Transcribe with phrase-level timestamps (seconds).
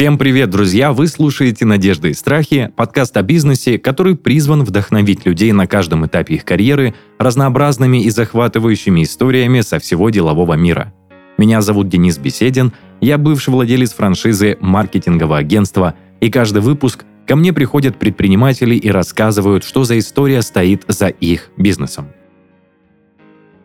[0.00, 0.94] Всем привет, друзья!
[0.94, 6.36] Вы слушаете «Надежды и страхи»— подкаст о бизнесе, который призван вдохновить людей на каждом этапе
[6.36, 10.94] их карьеры разнообразными и захватывающими историями со всего делового мира.
[11.36, 17.52] Меня зовут Денис Беседин, я бывший владелец франшизы маркетингового агентства, и каждый выпуск ко мне
[17.52, 22.08] приходят предприниматели и рассказывают, что за история стоит за их бизнесом.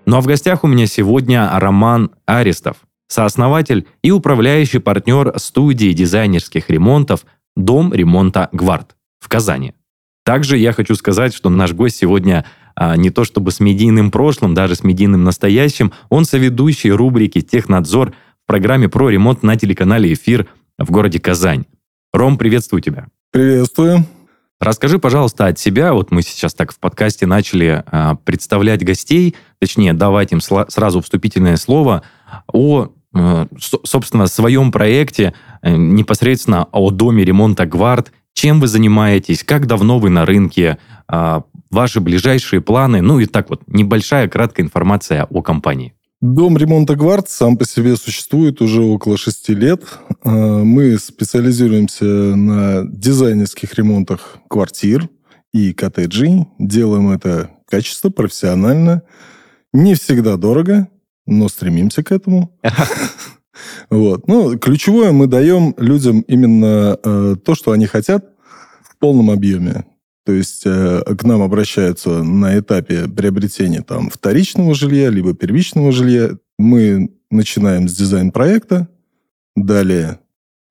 [0.05, 2.75] Ну а в гостях у меня сегодня Роман Арестов,
[3.07, 9.73] сооснователь и управляющий партнер студии дизайнерских ремонтов «Дом ремонта Гвард» в Казани.
[10.23, 12.45] Также я хочу сказать, что наш гость сегодня
[12.75, 18.11] а, не то чтобы с медийным прошлым, даже с медийным настоящим, он соведущий рубрики «Технадзор»
[18.11, 20.47] в программе про ремонт на телеканале «Эфир»
[20.77, 21.65] в городе Казань.
[22.11, 23.07] Ром, приветствую тебя.
[23.31, 24.05] Приветствую.
[24.59, 25.93] Расскажи, пожалуйста, от себя.
[25.93, 31.57] Вот мы сейчас так в подкасте начали а, представлять гостей, точнее, давать им сразу вступительное
[31.57, 32.03] слово
[32.51, 38.11] о, а, собственно, своем проекте, а, непосредственно о доме ремонта «Гвард».
[38.33, 40.77] Чем вы занимаетесь, как давно вы на рынке,
[41.07, 45.93] а, ваши ближайшие планы, ну и так вот, небольшая краткая информация о компании.
[46.21, 49.83] Дом ремонта «Гвард» сам по себе существует уже около шести лет.
[50.23, 50.29] Э,
[50.63, 55.09] мы специализируемся на дизайнерских ремонтах квартир
[55.53, 56.47] и коттеджей.
[56.57, 59.03] Делаем это качественно, профессионально.
[59.73, 60.87] Не всегда дорого,
[61.25, 62.57] но стремимся к этому.
[63.89, 64.27] Вот.
[64.27, 68.25] Ну, ключевое мы даем людям именно э, то, что они хотят
[68.83, 69.85] в полном объеме.
[70.25, 76.31] То есть э, к нам обращаются на этапе приобретения там, вторичного жилья, либо первичного жилья.
[76.57, 78.89] Мы начинаем с дизайн-проекта,
[79.55, 80.19] далее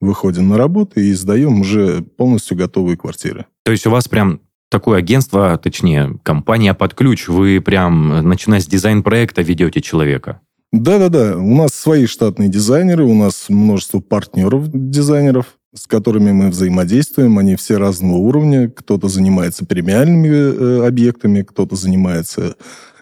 [0.01, 3.47] выходим на работу и сдаем уже полностью готовые квартиры.
[3.65, 8.67] То есть у вас прям такое агентство, точнее, компания под ключ, вы прям, начиная с
[8.67, 10.41] дизайн-проекта, ведете человека?
[10.75, 17.39] Да-да-да, у нас свои штатные дизайнеры, у нас множество партнеров-дизайнеров, с которыми мы взаимодействуем.
[17.39, 18.69] Они все разного уровня.
[18.69, 22.57] Кто-то занимается премиальными э, объектами, кто-то занимается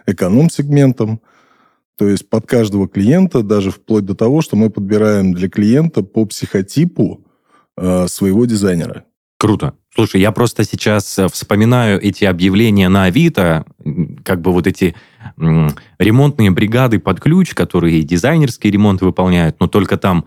[0.05, 1.19] эконом-сегментом.
[1.97, 6.25] То есть под каждого клиента, даже вплоть до того, что мы подбираем для клиента по
[6.25, 7.25] психотипу
[7.75, 9.05] э, своего дизайнера.
[9.39, 9.73] Круто.
[9.95, 13.65] Слушай, я просто сейчас э, вспоминаю эти объявления на Авито,
[14.23, 14.95] как бы вот эти
[15.37, 20.25] м, ремонтные бригады под ключ, которые дизайнерский ремонт выполняют, но только там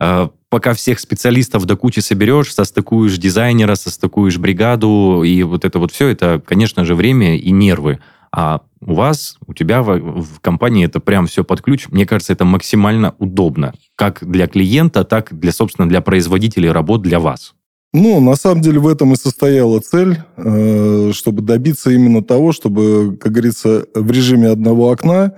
[0.00, 5.92] э, пока всех специалистов до кучи соберешь, состыкуешь дизайнера, состыкуешь бригаду, и вот это вот
[5.92, 8.00] все, это, конечно же, время и нервы.
[8.34, 11.86] А у вас, у тебя в, в компании это прям все под ключ.
[11.88, 13.74] Мне кажется, это максимально удобно.
[13.94, 17.54] Как для клиента, так для, собственно, для производителей работ для вас.
[17.94, 23.18] Ну, на самом деле в этом и состояла цель, э, чтобы добиться именно того, чтобы,
[23.20, 25.34] как говорится, в режиме одного окна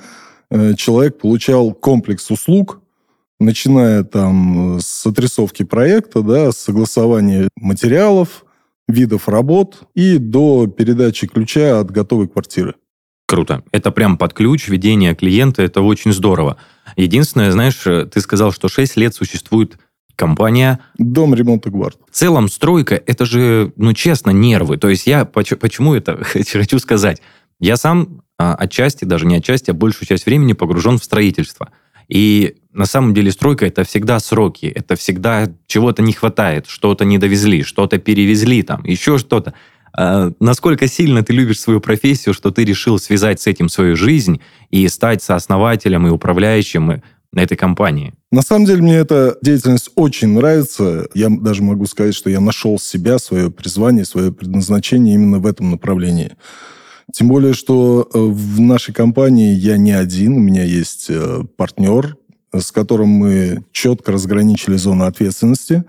[0.51, 2.81] э, человек получал комплекс услуг,
[3.41, 8.45] начиная там с отрисовки проекта, да, с согласования материалов,
[8.87, 12.75] видов работ и до передачи ключа от готовой квартиры.
[13.27, 13.65] Круто.
[13.73, 16.59] Это прям под ключ ведения клиента, это очень здорово.
[16.95, 19.77] Единственное, знаешь, ты сказал, что 6 лет существует
[20.17, 20.81] компания...
[20.99, 21.99] Дом ремонта Гвард.
[22.11, 24.77] В целом, стройка, это же, ну, честно, нервы.
[24.77, 27.21] То есть я почему это хочу сказать?
[27.61, 31.71] Я сам а, отчасти, даже не отчасти, а большую часть времени погружен в строительство–
[32.09, 37.19] и на самом деле стройка это всегда сроки, это всегда чего-то не хватает, что-то не
[37.19, 39.55] довезли, что-то перевезли там, еще что-то.
[39.97, 44.41] А насколько сильно ты любишь свою профессию, что ты решил связать с этим свою жизнь
[44.71, 47.03] и стать сооснователем и управляющим
[47.43, 48.15] этой компании?
[48.31, 51.07] На самом деле мне эта деятельность очень нравится.
[51.15, 55.71] Я даже могу сказать, что я нашел себя, свое призвание, свое предназначение именно в этом
[55.71, 56.33] направлении.
[57.13, 62.17] Тем более, что э, в нашей компании я не один, у меня есть э, партнер,
[62.53, 65.85] с которым мы четко разграничили зону ответственности.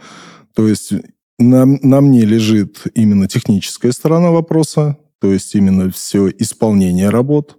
[0.53, 0.93] То есть
[1.37, 7.57] на, на мне лежит именно техническая сторона вопроса, то есть именно все исполнение работ,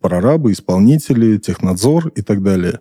[0.00, 2.80] прорабы, исполнители, технадзор и так далее.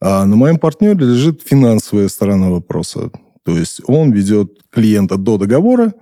[0.00, 3.10] А на моем партнере лежит финансовая сторона вопроса.
[3.44, 5.92] То есть он ведет клиента до договора,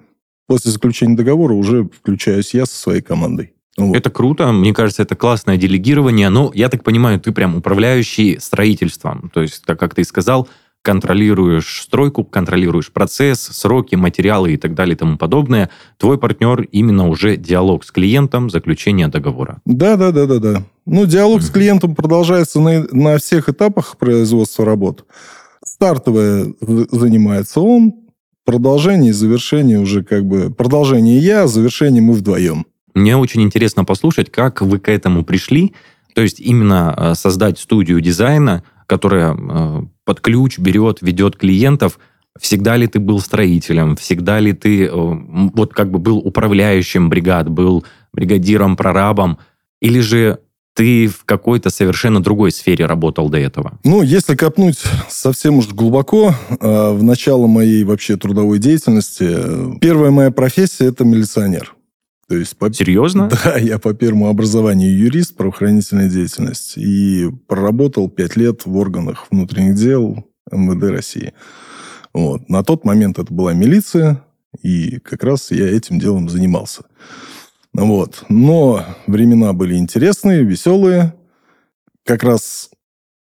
[0.46, 3.52] После заключения договора уже включаюсь я со своей командой.
[3.76, 3.96] Вот.
[3.96, 6.28] Это круто, мне кажется, это классное делегирование.
[6.30, 9.30] Но я так понимаю, ты прям управляющий строительством.
[9.34, 10.48] То есть, так как ты сказал,
[10.86, 15.68] контролируешь стройку, контролируешь процесс, сроки, материалы и так далее и тому подобное.
[15.98, 19.60] Твой партнер именно уже диалог с клиентом, заключение договора.
[19.64, 20.62] Да, да, да, да, да.
[20.86, 21.44] Ну, диалог mm-hmm.
[21.44, 25.04] с клиентом продолжается на, на всех этапах производства работ.
[25.64, 26.54] Стартовое
[26.92, 27.92] занимается он,
[28.44, 30.54] продолжение и завершение уже как бы...
[30.56, 32.64] Продолжение я, завершение мы вдвоем.
[32.94, 35.74] Мне очень интересно послушать, как вы к этому пришли.
[36.14, 41.98] То есть именно э, создать студию дизайна, которая э, под ключ берет, ведет клиентов.
[42.40, 43.96] Всегда ли ты был строителем?
[43.96, 49.38] Всегда ли ты э, вот как бы был управляющим бригад, был бригадиром, прорабом?
[49.82, 50.38] Или же
[50.74, 53.78] ты в какой-то совершенно другой сфере работал до этого?
[53.82, 60.10] Ну, если копнуть совсем уж глубоко, э, в начало моей вообще трудовой деятельности, э, первая
[60.10, 61.75] моя профессия– это милиционер.
[62.28, 62.72] То есть по...
[62.72, 63.28] Серьезно?
[63.44, 66.76] Да, я по первому образованию юрист, правоохранительная деятельность.
[66.76, 71.34] И проработал пять лет в органах внутренних дел МВД России.
[72.12, 72.48] Вот.
[72.48, 74.24] На тот момент это была милиция,
[74.62, 76.84] и как раз я этим делом занимался.
[77.72, 78.24] Вот.
[78.28, 81.14] Но времена были интересные, веселые.
[82.04, 82.70] Как раз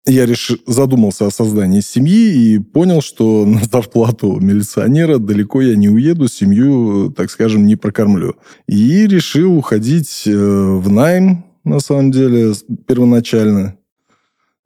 [0.05, 5.89] я решил, задумался о создании семьи и понял, что на зарплату милиционера далеко я не
[5.89, 8.35] уеду, семью, так скажем, не прокормлю.
[8.67, 12.53] И решил уходить э, в найм, на самом деле,
[12.87, 13.77] первоначально.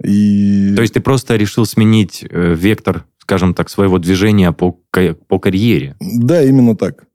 [0.03, 0.73] И...
[0.75, 5.95] То есть ты просто решил сменить э, вектор, скажем так, своего движения по, по карьере?
[5.99, 7.05] Да, именно так.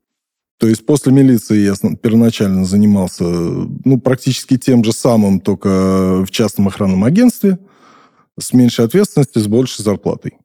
[0.57, 6.69] То есть после милиции я первоначально занимался ну, практически тем же самым, только в частном
[6.69, 7.59] охранном агентстве,
[8.39, 10.37] с меньшей ответственностью, с большей зарплатой.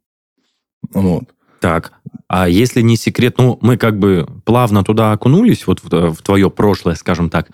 [0.92, 1.24] Вот.
[1.60, 1.92] Так,
[2.28, 6.50] а если не секрет, ну, мы как бы плавно туда окунулись, вот в, в твое
[6.50, 7.50] прошлое, скажем так,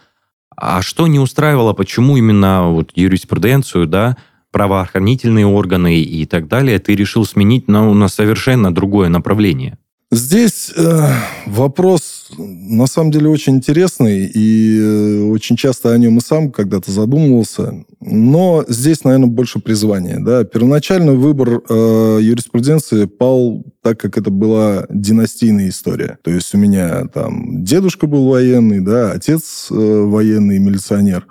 [0.57, 4.17] а что не устраивало, почему именно вот юриспруденцию, да,
[4.53, 9.79] правоохранительные органы и так далее, ты решил сменить на, на совершенно другое направление?
[10.11, 11.11] Здесь э,
[11.47, 16.91] вопрос на самом деле очень интересный, и э, очень часто о нем и сам когда-то
[16.91, 17.85] задумывался.
[18.01, 20.19] Но здесь, наверное, больше призвание.
[20.19, 20.45] Да?
[20.45, 26.19] Первоначальный выбор э, юриспруденции пал так, как это была династийная история.
[26.23, 31.27] То есть у меня там дедушка был военный, да, отец э, военный милиционер.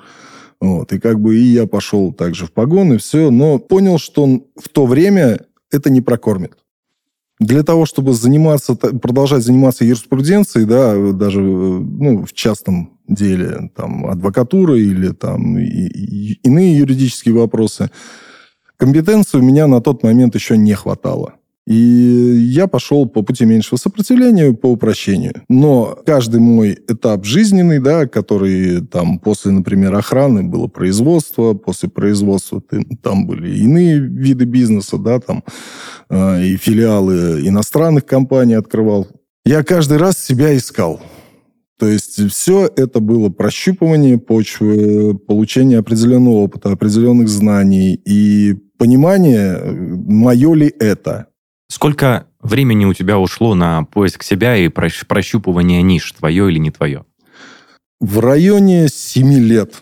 [0.62, 4.46] Вот, и как бы и я пошел также в погоны, все, но понял, что он
[4.56, 6.54] в то время это не прокормит
[7.40, 14.76] для того, чтобы заниматься, продолжать заниматься юриспруденцией, да, даже ну, в частном деле, там, адвокатура
[14.78, 17.92] или там и, и, иные юридические вопросы,
[18.78, 21.34] компетенции у меня на тот момент еще не хватало.
[21.68, 25.34] И я пошел по пути меньшего сопротивления, по упрощению.
[25.50, 32.62] Но каждый мой этап жизненный, да, который там после, например, охраны было производство, после производства
[33.02, 35.44] там были иные виды бизнеса, да, там
[36.10, 39.08] э, и филиалы иностранных компаний открывал.
[39.44, 41.02] Я каждый раз себя искал.
[41.78, 50.54] То есть все это было прощупывание почвы, получение определенного опыта, определенных знаний и понимание, мое
[50.54, 51.28] ли это.
[51.68, 57.06] Сколько времени у тебя ушло на поиск себя и прощупывание ниш, твое или не твое?
[58.00, 59.82] В районе 7 лет.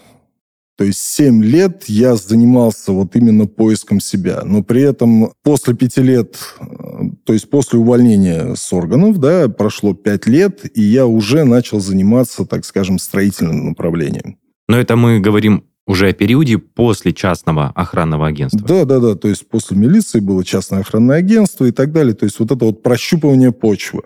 [0.75, 4.41] То есть 7 лет я занимался вот именно поиском себя.
[4.43, 6.37] Но при этом после 5 лет,
[7.25, 12.45] то есть после увольнения с органов, да, прошло 5 лет, и я уже начал заниматься,
[12.45, 14.37] так скажем, строительным направлением.
[14.67, 18.65] Но это мы говорим уже о периоде после частного охранного агентства.
[18.65, 19.15] Да, да, да.
[19.15, 22.13] То есть после милиции было частное охранное агентство и так далее.
[22.13, 24.03] То есть вот это вот прощупывание почвы.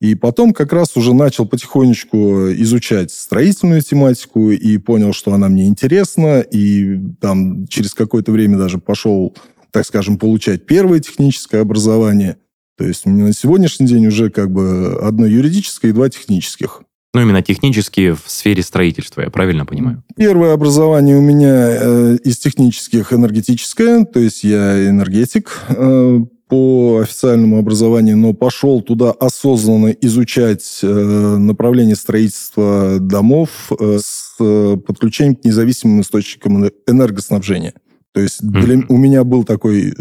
[0.00, 5.66] И потом как раз уже начал потихонечку изучать строительную тематику и понял, что она мне
[5.66, 6.40] интересна.
[6.40, 9.36] И там через какое-то время даже пошел,
[9.70, 12.38] так скажем, получать первое техническое образование.
[12.76, 16.82] То есть у меня на сегодняшний день уже как бы одно юридическое и два технических.
[17.14, 20.02] Ну, именно технически в сфере строительства, я правильно понимаю?
[20.16, 26.18] Первое образование у меня э, из технических энергетическое, то есть я энергетик э,
[26.48, 34.76] по официальному образованию, но пошел туда осознанно изучать э, направление строительства домов э, с э,
[34.84, 37.74] подключением к независимым источникам энергоснабжения.
[38.12, 38.86] То есть для, mm-hmm.
[38.88, 39.92] у меня был такой э,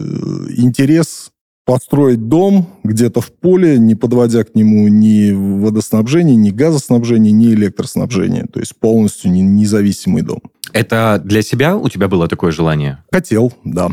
[0.58, 1.32] интерес
[1.66, 8.46] построить дом где-то в поле, не подводя к нему ни водоснабжение, ни газоснабжение, ни электроснабжение.
[8.52, 10.42] То есть полностью независимый дом.
[10.74, 13.04] Это для себя у тебя было такое желание?
[13.12, 13.90] Хотел, да.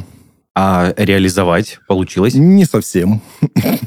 [0.52, 2.34] А реализовать получилось?
[2.34, 3.22] Не совсем.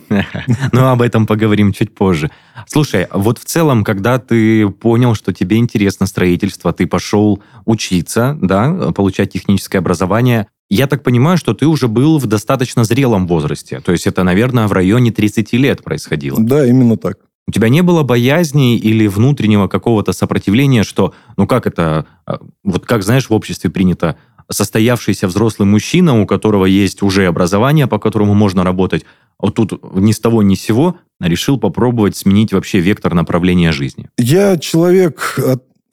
[0.72, 2.32] Но об этом поговорим чуть позже.
[2.68, 8.92] Слушай, вот в целом, когда ты понял, что тебе интересно строительство, ты пошел учиться, да,
[8.94, 13.80] получать техническое образование, я так понимаю, что ты уже был в достаточно зрелом возрасте.
[13.80, 16.40] То есть это, наверное, в районе 30 лет происходило.
[16.40, 17.18] Да, именно так.
[17.48, 22.86] У тебя не было боязни или внутреннего какого-то сопротивления, что, ну как это, а, вот
[22.86, 24.16] как, знаешь, в обществе принято,
[24.50, 29.06] состоявшийся взрослый мужчина, у которого есть уже образование, по которому можно работать,
[29.40, 34.10] вот тут ни с того ни с сего решил попробовать сменить вообще вектор направления жизни?
[34.18, 35.38] Я человек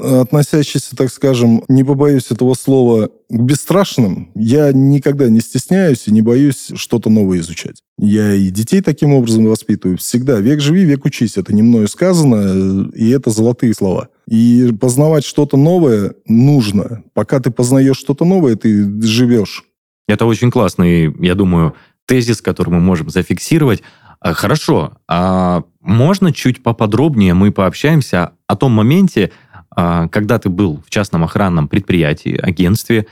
[0.01, 6.23] относящийся, так скажем, не побоюсь этого слова, к бесстрашным, я никогда не стесняюсь и не
[6.23, 7.81] боюсь что-то новое изучать.
[7.99, 9.99] Я и детей таким образом воспитываю.
[9.99, 11.37] Всегда век живи, век учись.
[11.37, 14.09] Это не мною сказано, и это золотые слова.
[14.27, 17.03] И познавать что-то новое нужно.
[17.15, 19.65] Пока ты познаешь что-то новое, ты живешь.
[20.09, 21.75] Это очень классный, я думаю,
[22.07, 23.83] тезис, который мы можем зафиксировать.
[24.21, 29.31] А, хорошо, а можно чуть поподробнее мы пообщаемся о том моменте,
[29.75, 33.07] когда ты был в частном охранном предприятии, агентстве,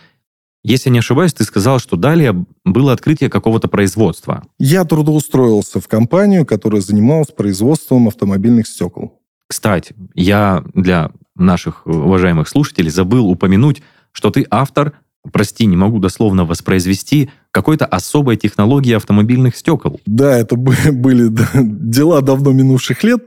[0.65, 4.45] если не ошибаюсь, ты сказал, что далее было открытие какого-то производства.
[4.59, 9.21] Я трудоустроился в компанию, которая занималась производством автомобильных стекол.
[9.47, 14.93] Кстати, я для наших уважаемых слушателей забыл упомянуть, что ты автор,
[15.33, 20.01] прости, не могу дословно воспроизвести, какой-то особой технологии автомобильных стекол.
[20.05, 20.57] Да, это
[20.93, 23.25] были дела давно минувших лет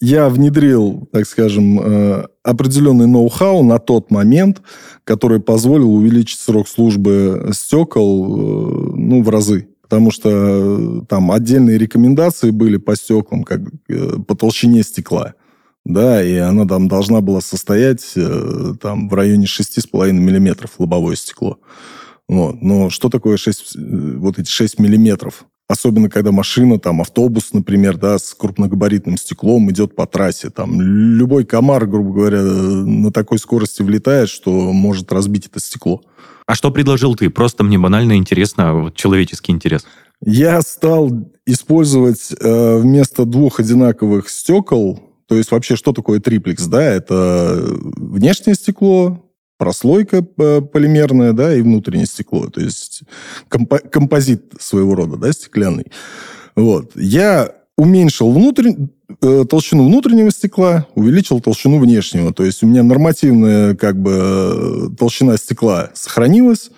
[0.00, 4.62] я внедрил, так скажем, э, определенный ноу-хау на тот момент,
[5.04, 9.68] который позволил увеличить срок службы стекол э, ну, в разы.
[9.82, 13.60] Потому что э, там отдельные рекомендации были по стеклам, как
[14.26, 15.34] по толщине стекла.
[15.84, 18.14] Да, и она там должна была состоять
[18.80, 21.58] там в районе 6,5 миллиметров лобовое стекло.
[22.28, 22.60] Вот.
[22.60, 23.76] Но что такое 6,
[24.18, 25.46] вот эти 6 миллиметров?
[25.68, 30.48] Особенно, когда машина, там, автобус, например, да, с крупногабаритным стеклом идет по трассе.
[30.48, 36.00] Там любой комар, грубо говоря, на такой скорости влетает, что может разбить это стекло.
[36.46, 37.28] А что предложил ты?
[37.28, 39.84] Просто мне банально интересно, вот человеческий интерес.
[40.24, 41.10] Я стал
[41.44, 47.62] использовать э, вместо двух одинаковых стекол, то есть вообще что такое триплекс, да, это
[47.96, 49.27] внешнее стекло,
[49.58, 53.02] прослойка э, полимерная, да, и внутреннее стекло, то есть
[53.50, 55.86] компо- композит своего рода, да, стеклянный.
[56.56, 56.92] Вот.
[56.96, 58.72] Я уменьшил внутрь...
[59.22, 62.32] Э, толщину внутреннего стекла, увеличил толщину внешнего.
[62.32, 66.70] То есть у меня нормативная как бы э, толщина стекла сохранилась,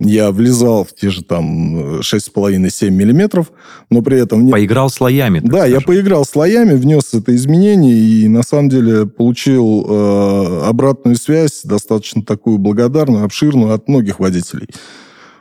[0.00, 3.52] я влезал в те же там 6,5-7 миллиметров,
[3.90, 4.40] но при этом...
[4.40, 4.52] Мне...
[4.52, 5.40] Поиграл слоями.
[5.40, 5.74] Да, скажем.
[5.74, 12.22] я поиграл слоями, внес это изменение и на самом деле получил э, обратную связь, достаточно
[12.22, 14.68] такую благодарную, обширную от многих водителей.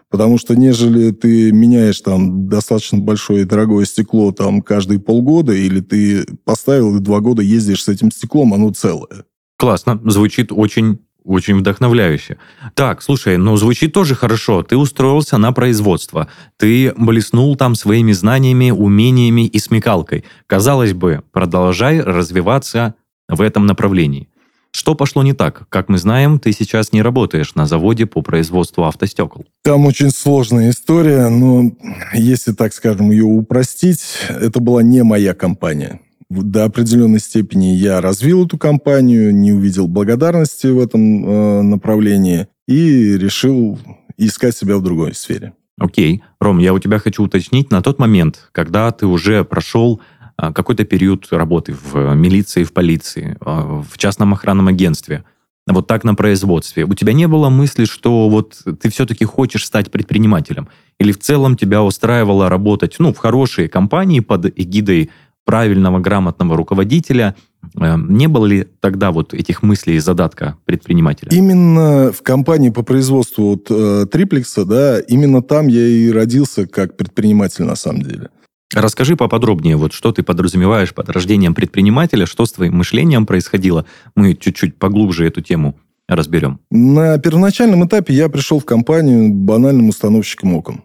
[0.10, 5.80] Потому что нежели ты меняешь там достаточно большое и дорогое стекло там каждые полгода, или
[5.80, 9.24] ты поставил и два года ездишь с этим стеклом, оно целое.
[9.58, 12.38] Классно, звучит очень очень вдохновляюще.
[12.74, 14.63] Так, слушай, ну звучит тоже хорошо.
[14.63, 16.27] Ты устроился на производство.
[16.57, 20.24] Ты блеснул там своими знаниями, умениями и смекалкой.
[20.48, 22.95] Казалось бы, продолжай развиваться
[23.27, 24.27] в этом направлении.
[24.71, 25.67] Что пошло не так?
[25.69, 29.45] Как мы знаем, ты сейчас не работаешь на заводе по производству автостекол.
[29.63, 31.71] Там очень сложная история, но
[32.13, 38.45] если, так скажем, ее упростить, это была не моя компания до определенной степени я развил
[38.45, 43.79] эту компанию, не увидел благодарности в этом э, направлении и решил
[44.17, 45.53] искать себя в другой сфере.
[45.79, 46.24] Окей.
[46.39, 50.01] Ром, я у тебя хочу уточнить, на тот момент, когда ты уже прошел
[50.38, 55.24] э, какой-то период работы в милиции, в полиции, э, в частном охранном агентстве,
[55.65, 59.91] вот так на производстве, у тебя не было мысли, что вот ты все-таки хочешь стать
[59.91, 60.67] предпринимателем?
[61.00, 65.12] Или в целом тебя устраивало работать ну, в хорошие компании под эгидой
[65.50, 67.36] правильного, грамотного руководителя.
[67.75, 71.29] Э, не было ли тогда вот этих мыслей и задатка предпринимателя?
[71.32, 76.98] Именно в компании по производству вот, э, триплекса, да, именно там я и родился как
[76.98, 78.29] предприниматель на самом деле.
[78.75, 83.88] Расскажи поподробнее, вот что ты подразумеваешь под рождением предпринимателя, что с твоим мышлением происходило.
[84.15, 86.60] Мы чуть-чуть поглубже эту тему разберем.
[86.70, 90.84] На первоначальном этапе я пришел в компанию банальным установщиком окон.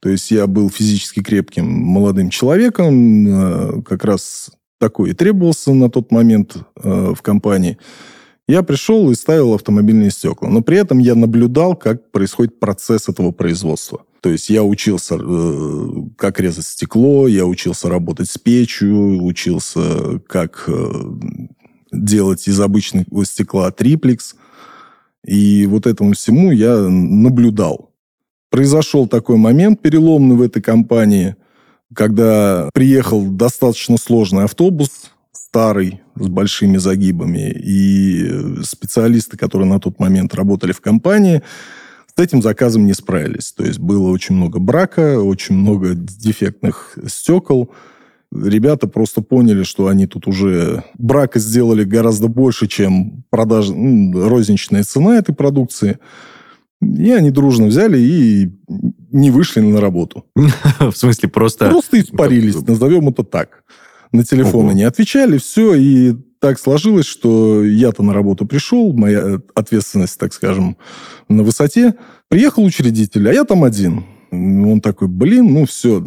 [0.00, 5.90] То есть я был физически крепким молодым человеком, э, как раз такой и требовался на
[5.90, 7.76] тот момент э, в компании.
[8.48, 10.48] Я пришел и ставил автомобильные стекла.
[10.48, 14.02] Но при этом я наблюдал, как происходит процесс этого производства.
[14.22, 20.68] То есть я учился, э, как резать стекло, я учился работать с печью, учился, как
[21.92, 24.34] делать из обычного стекла триплекс.
[25.26, 27.89] И вот этому всему я наблюдал
[28.50, 31.36] произошел такой момент переломный в этой компании,
[31.94, 34.90] когда приехал достаточно сложный автобус,
[35.32, 41.42] старый, с большими загибами, и специалисты, которые на тот момент работали в компании,
[42.14, 43.52] с этим заказом не справились.
[43.52, 47.70] То есть было очень много брака, очень много дефектных стекол.
[48.32, 53.70] Ребята просто поняли, что они тут уже брака сделали гораздо больше, чем продаж...
[53.70, 55.98] розничная цена этой продукции.
[56.80, 58.50] И они дружно взяли и
[59.12, 60.24] не вышли на работу.
[60.80, 61.68] В смысле, просто...
[61.68, 63.64] Просто испарились, назовем это так.
[64.12, 70.18] На телефоны не отвечали, все, и так сложилось, что я-то на работу пришел, моя ответственность,
[70.18, 70.76] так скажем,
[71.28, 71.94] на высоте.
[72.28, 74.04] Приехал учредитель, а я там один.
[74.32, 76.02] Он такой, блин, ну все,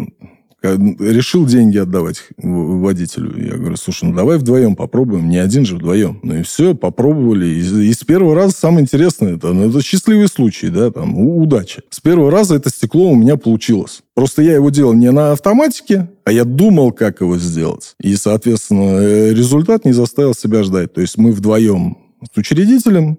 [0.64, 3.34] решил деньги отдавать водителю.
[3.38, 6.20] Я говорю, слушай, ну давай вдвоем попробуем, не один же вдвоем.
[6.24, 7.46] Ну и все, попробовали.
[7.46, 11.82] И, и с первого раза самое интересное, это, ну, это счастливый случай, да, там, удача.
[11.90, 14.02] С первого раза это стекло у меня получилось.
[14.16, 17.96] Просто я его делал не на автоматике, а я думал, как его сделать.
[18.00, 20.94] И, соответственно, э, результат не заставил себя ждать.
[20.94, 21.98] То есть мы вдвоем
[22.34, 23.18] с учредителем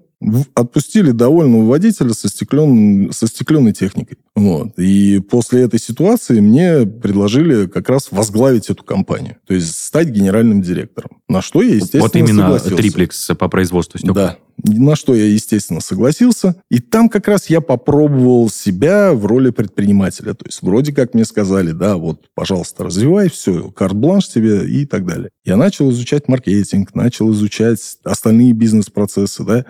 [0.53, 4.17] отпустили довольного водителя со, стеклен, со стекленной техникой.
[4.35, 4.77] Вот.
[4.77, 9.37] И после этой ситуации мне предложили как раз возглавить эту компанию.
[9.47, 11.21] То есть стать генеральным директором.
[11.29, 12.75] На что я, естественно, Вот именно согласился.
[12.75, 14.13] триплекс по производству стекла.
[14.13, 14.37] Да.
[14.73, 16.61] На что я, естественно, согласился.
[16.69, 20.33] И там как раз я попробовал себя в роли предпринимателя.
[20.33, 25.05] То есть вроде как мне сказали, да, вот, пожалуйста, развивай, все, карт-бланш тебе и так
[25.05, 25.29] далее.
[25.45, 29.65] Я начал изучать маркетинг, начал изучать остальные бизнес-процессы, да,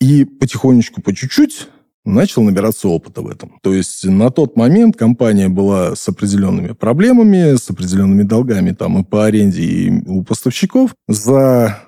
[0.00, 1.68] и потихонечку, по чуть-чуть
[2.06, 3.58] начал набираться опыта в этом.
[3.62, 9.04] То есть на тот момент компания была с определенными проблемами, с определенными долгами там и
[9.04, 10.94] по аренде, и у поставщиков.
[11.08, 11.78] За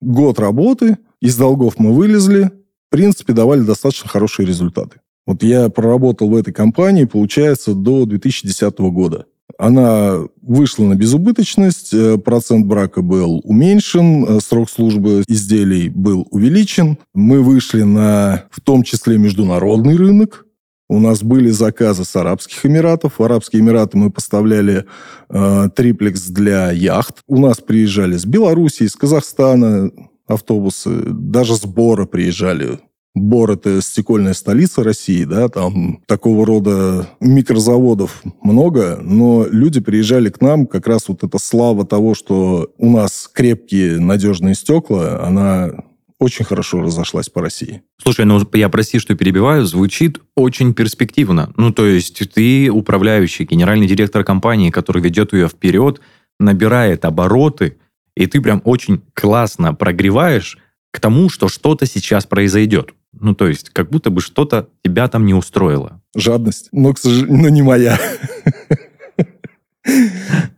[0.00, 2.50] год работы из долгов мы вылезли,
[2.88, 5.00] в принципе, давали достаточно хорошие результаты.
[5.26, 9.26] Вот я проработал в этой компании, получается, до 2010 года.
[9.58, 16.98] Она вышла на безубыточность, э, процент брака был уменьшен, э, срок службы изделий был увеличен.
[17.14, 20.46] Мы вышли на, в том числе, международный рынок.
[20.88, 23.18] У нас были заказы с Арабских Эмиратов.
[23.18, 24.86] В Арабские Эмираты мы поставляли
[25.30, 27.22] э, триплекс для яхт.
[27.26, 29.90] У нас приезжали с Белоруссии, из Казахстана
[30.26, 32.80] автобусы, даже с Бора приезжали
[33.14, 40.40] Бор– это стекольная столица России, да, там такого рода микрозаводов много, но люди приезжали к
[40.40, 45.70] нам, как раз вот эта слава того, что у нас крепкие, надежные стекла, она
[46.18, 47.82] очень хорошо разошлась по России.
[48.02, 51.52] Слушай, ну я прости, что перебиваю, звучит очень перспективно.
[51.56, 56.00] Ну, то есть ты управляющий, генеральный директор компании, который ведет ее вперед,
[56.40, 57.76] набирает обороты,
[58.16, 60.58] и ты прям очень классно прогреваешь
[60.92, 62.94] к тому, что что-то сейчас произойдет.
[63.20, 66.00] Ну, то есть, как будто бы что-то тебя там не устроило.
[66.16, 66.68] Жадность.
[66.72, 67.98] Но, к сожалению, но не моя.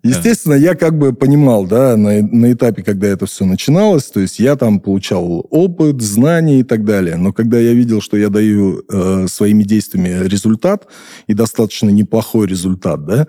[0.05, 4.39] Естественно, я как бы понимал, да, на, на этапе, когда это все начиналось, то есть
[4.39, 7.17] я там получал опыт, знания и так далее.
[7.17, 10.87] Но когда я видел, что я даю э, своими действиями результат,
[11.27, 13.27] и достаточно неплохой результат, да,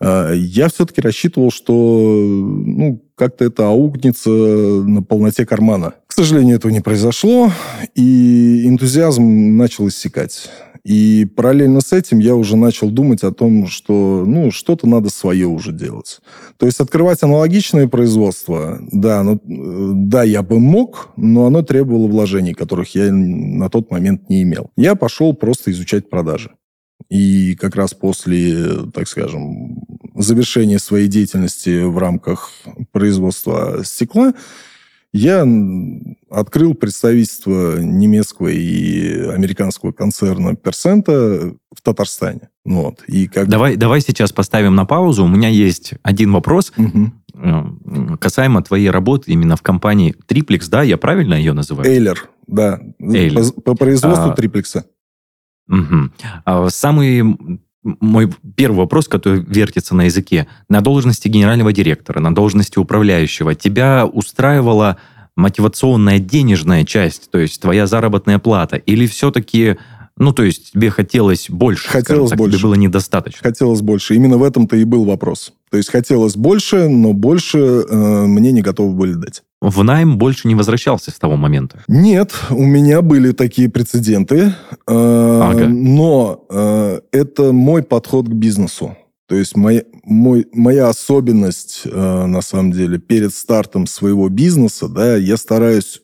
[0.00, 5.94] э, я все-таки рассчитывал, что, ну, как-то это аукнется на полноте кармана.
[6.12, 7.50] К сожалению, этого не произошло,
[7.94, 10.50] и энтузиазм начал иссякать.
[10.84, 15.46] И параллельно с этим я уже начал думать о том, что ну, что-то надо свое
[15.46, 16.20] уже делать.
[16.58, 22.52] То есть открывать аналогичное производство, да, ну, да, я бы мог, но оно требовало вложений,
[22.52, 24.70] которых я на тот момент не имел.
[24.76, 26.50] Я пошел просто изучать продажи.
[27.08, 29.82] И как раз после, так скажем,
[30.14, 32.50] завершения своей деятельности в рамках
[32.92, 34.34] производства стекла,
[35.12, 35.46] я
[36.30, 42.48] открыл представительство немецкого и американского концерна Персента в Татарстане.
[42.64, 43.02] Вот.
[43.06, 43.48] И как...
[43.48, 45.24] давай, давай сейчас поставим на паузу.
[45.24, 48.16] У меня есть один вопрос угу.
[48.18, 50.82] касаемо твоей работы именно в компании Triplex, да?
[50.82, 51.90] Я правильно ее называю?
[51.90, 52.80] Эйлер, да.
[52.98, 53.52] Эйлер.
[53.52, 54.86] По, по производству а, Триплекса.
[55.68, 56.10] Угу.
[56.46, 60.46] А, самый мой первый вопрос, который вертится на языке.
[60.68, 64.98] На должности генерального директора, на должности управляющего, тебя устраивала
[65.36, 69.78] мотивационная денежная часть, то есть твоя заработная плата, или все-таки
[70.18, 72.58] ну, то есть тебе хотелось больше, хотелось так, больше.
[72.58, 73.40] тебе было недостаточно.
[73.42, 74.14] Хотелось больше.
[74.14, 75.54] Именно в этом-то и был вопрос.
[75.70, 79.42] То есть хотелось больше, но больше э, мне не готовы были дать.
[79.62, 81.84] В найм больше не возвращался с того момента?
[81.86, 84.52] Нет, у меня были такие прецеденты, э,
[84.88, 85.68] ага.
[85.68, 88.96] но э, это мой подход к бизнесу.
[89.28, 95.14] То есть моя, мой, моя особенность, э, на самом деле, перед стартом своего бизнеса, да,
[95.14, 96.02] я стараюсь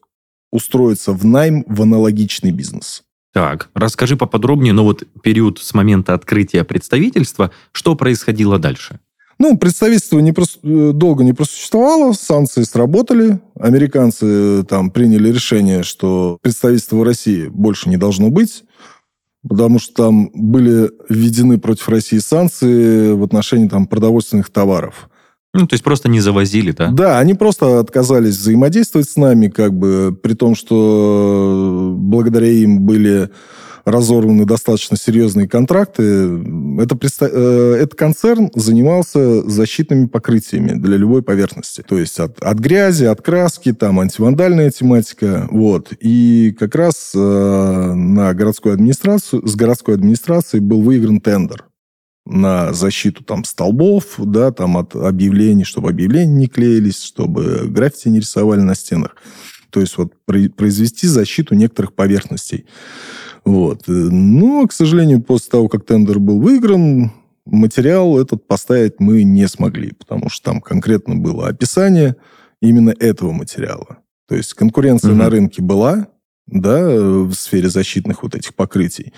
[0.52, 3.02] устроиться в найм в аналогичный бизнес.
[3.32, 9.00] Так, расскажи поподробнее, ну вот период с момента открытия представительства, что происходило дальше?
[9.38, 10.58] Ну, представительство не прос...
[10.62, 17.46] Э, долго не просуществовало, санкции сработали, американцы э, там приняли решение, что представительства в России
[17.46, 18.64] больше не должно быть,
[19.48, 25.08] потому что там были введены против России санкции в отношении там продовольственных товаров.
[25.54, 26.90] Ну, то есть просто не завозили, да?
[26.90, 33.30] Да, они просто отказались взаимодействовать с нами, как бы, при том, что благодаря им были
[33.90, 36.02] разорваны достаточно серьезные контракты.
[36.80, 41.82] Это, э, этот концерн занимался защитными покрытиями для любой поверхности.
[41.86, 45.48] То есть от, от грязи, от краски, там антивандальная тематика.
[45.50, 45.92] Вот.
[46.00, 51.64] И как раз э, на городскую администрацию, с городской администрацией был выигран тендер
[52.28, 58.20] на защиту там столбов, да, там от объявлений, чтобы объявления не клеились, чтобы граффити не
[58.20, 59.16] рисовали на стенах.
[59.70, 62.66] То есть вот произвести защиту некоторых поверхностей.
[63.50, 63.82] Вот.
[63.86, 67.12] Но, к сожалению, после того, как тендер был выигран,
[67.46, 72.16] материал этот поставить мы не смогли, потому что там конкретно было описание
[72.60, 73.98] именно этого материала.
[74.28, 75.18] То есть конкуренция угу.
[75.18, 76.08] на рынке была,
[76.46, 79.12] да, в сфере защитных вот этих покрытий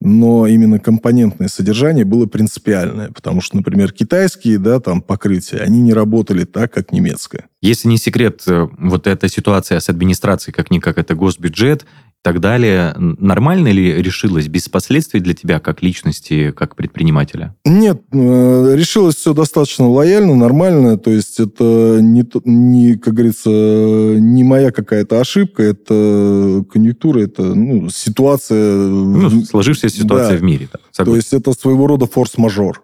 [0.00, 5.94] но именно компонентное содержание было принципиальное, потому что, например, китайские, да, там покрытия, они не
[5.94, 7.46] работали так, как немецкое.
[7.62, 11.86] Если не секрет, э, вот эта ситуация с администрацией, как-никак это госбюджет,
[12.22, 12.92] так далее.
[12.96, 17.54] Нормально ли решилось без последствий для тебя как личности, как предпринимателя?
[17.64, 20.98] Нет, э, решилось все достаточно лояльно, нормально.
[20.98, 27.88] То есть это не, не как говорится, не моя какая-то ошибка, это конъюнктура, это ну,
[27.90, 28.76] ситуация...
[28.76, 30.38] Ну, сложившаяся ситуация да.
[30.38, 30.68] в мире.
[30.72, 32.82] Да, То есть это своего рода форс-мажор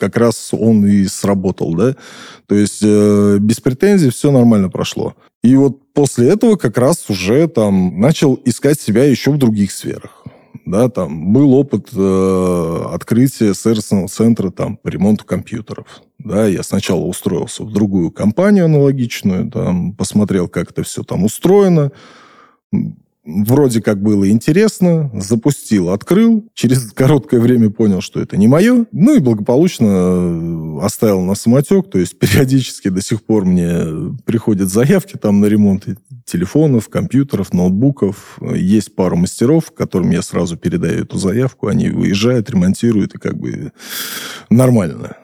[0.00, 1.94] как раз он и сработал, да.
[2.46, 5.14] То есть э, без претензий все нормально прошло.
[5.42, 10.24] И вот после этого как раз уже там начал искать себя еще в других сферах.
[10.66, 16.02] Да, там был опыт э, открытия сервисного центра там, по ремонту компьютеров.
[16.18, 21.92] Да, я сначала устроился в другую компанию аналогичную, там, посмотрел, как это все там устроено,
[23.24, 29.14] вроде как было интересно, запустил, открыл, через короткое время понял, что это не мое, ну
[29.14, 35.16] и благополучно э, оставил на самотек, то есть периодически до сих пор мне приходят заявки
[35.16, 35.86] там на ремонт
[36.24, 43.14] телефонов, компьютеров, ноутбуков, есть пару мастеров, которым я сразу передаю эту заявку, они выезжают, ремонтируют,
[43.14, 43.72] и как бы
[44.48, 45.16] нормально.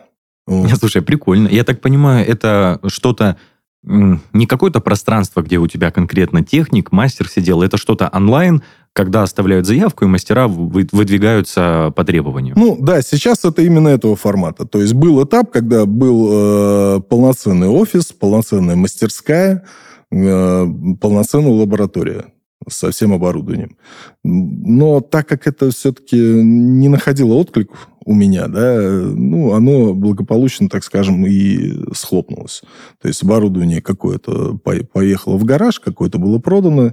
[0.47, 0.71] Вот.
[0.79, 1.49] Слушай, прикольно.
[1.49, 3.37] Я так понимаю, это что-то
[3.87, 9.67] не какое-то пространство, где у тебя конкретно техник, мастер сидел, это что-то онлайн, когда оставляют
[9.67, 12.55] заявку, и мастера выдвигаются по требованию.
[12.57, 14.67] Ну, да, сейчас это именно этого формата.
[14.67, 19.65] То есть был этап, когда был э, полноценный офис, полноценная мастерская,
[20.11, 20.67] э,
[21.01, 22.25] полноценная лаборатория
[22.69, 23.77] со всем оборудованием.
[24.25, 27.71] Но так как это все-таки не находило отклик
[28.07, 32.63] у меня, да, ну, оно благополучно, так скажем, и схлопнулось.
[33.03, 34.57] То есть оборудование какое-то
[34.93, 36.93] поехало в гараж, какое-то было продано,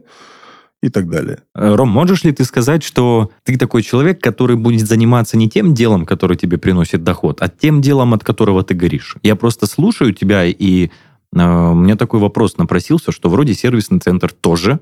[0.82, 1.40] и так далее.
[1.56, 5.74] Э, Ром, можешь ли ты сказать, что ты такой человек, который будет заниматься не тем
[5.74, 9.16] делом, который тебе приносит доход, а тем делом, от которого ты горишь?
[9.24, 10.90] Я просто слушаю тебя, и э,
[11.32, 14.82] у меня такой вопрос напросился, что вроде сервисный центр тоже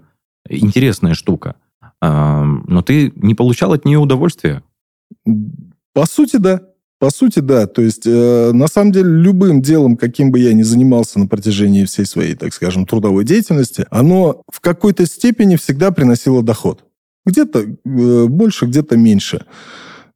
[0.49, 1.55] интересная штука,
[2.01, 4.63] э, но ты не получал от нее удовольствия?
[5.93, 6.61] По сути, да.
[6.99, 7.65] По сути, да.
[7.65, 11.85] То есть, э, на самом деле, любым делом, каким бы я ни занимался на протяжении
[11.85, 16.83] всей своей, так скажем, трудовой деятельности, оно в какой-то степени всегда приносило доход.
[17.25, 19.45] Где-то э, больше, где-то меньше.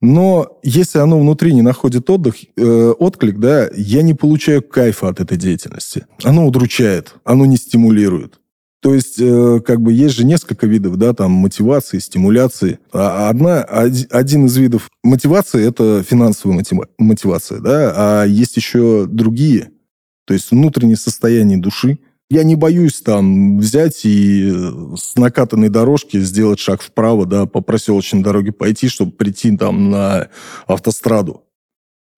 [0.02, 5.20] Но если оно внутри не находит отдых, э, отклик, да, я не получаю кайфа от
[5.20, 6.06] этой деятельности.
[6.24, 8.40] Оно удручает, оно не стимулирует.
[8.86, 12.78] То есть, э, как бы есть же несколько видов, да, там, мотивации, стимуляции.
[12.93, 16.63] А одна, один из видов мотивации– это финансовая
[17.00, 19.71] мотивация, да, а есть еще другие,
[20.28, 21.98] то есть внутреннее состояние души.
[22.30, 24.54] Я не боюсь там взять и
[24.95, 30.28] с накатанной дорожки сделать шаг вправо, да, по проселочной дороге пойти, чтобы прийти там на
[30.67, 31.41] автостраду.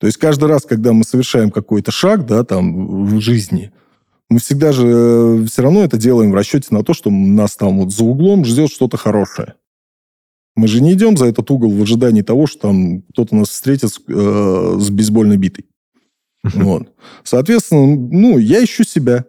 [0.01, 3.71] То есть каждый раз, когда мы совершаем какой-то шаг, да, там в жизни–
[4.29, 7.79] мы всегда же э, все равно это делаем в расчете на то, что нас там
[7.79, 9.55] вот за углом ждет что-то хорошее.
[10.55, 13.93] Мы же не идем за этот угол в ожидании того, что там кто-то нас встретит
[13.93, 15.65] с, э, с бейсбольной битой.
[16.43, 16.89] Вот.
[17.23, 19.25] Соответственно, ну, я ищу себя.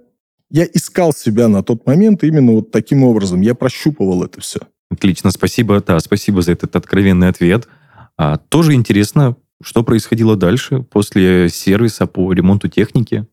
[0.51, 3.41] Я искал себя на тот момент именно вот таким образом.
[3.43, 4.61] Я прощупывал это все.
[4.91, 5.83] Отлично, спасибо.
[5.87, 7.69] Да, спасибо за этот откровенный ответ.
[8.17, 13.27] А, тоже интересно, что происходило дальше после сервиса по ремонту техники?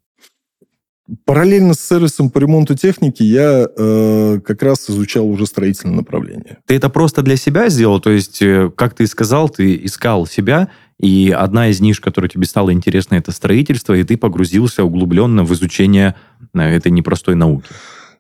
[1.26, 6.58] Параллельно с сервисом по ремонту техники я э, как раз изучал уже строительное направление.
[6.66, 8.00] Ты это просто для себя сделал?
[8.00, 12.46] То есть, э, как ты сказал, ты искал себя, и одна из ниш, которая тебе
[12.46, 16.16] стала интересна, это строительство, и ты погрузился углубленно в изучение
[16.56, 17.68] э, этой непростой науки.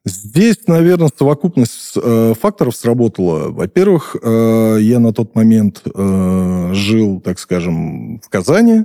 [0.08, 3.50] Здесь, наверное, совокупность э, факторов сработала.
[3.50, 8.84] Во-первых, э, я на тот момент э, жил, так скажем, в Казани,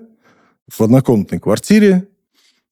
[0.72, 2.08] в однокомнатной квартире,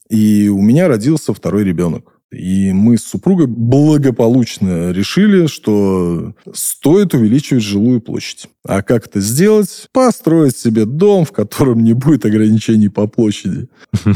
[0.08, 2.18] и у меня родился второй ребенок.
[2.30, 8.48] И мы с супругой благополучно решили, что стоит увеличивать жилую площадь.
[8.66, 9.88] А как это сделать?
[9.92, 13.68] Построить себе дом, в котором не будет ограничений по площади.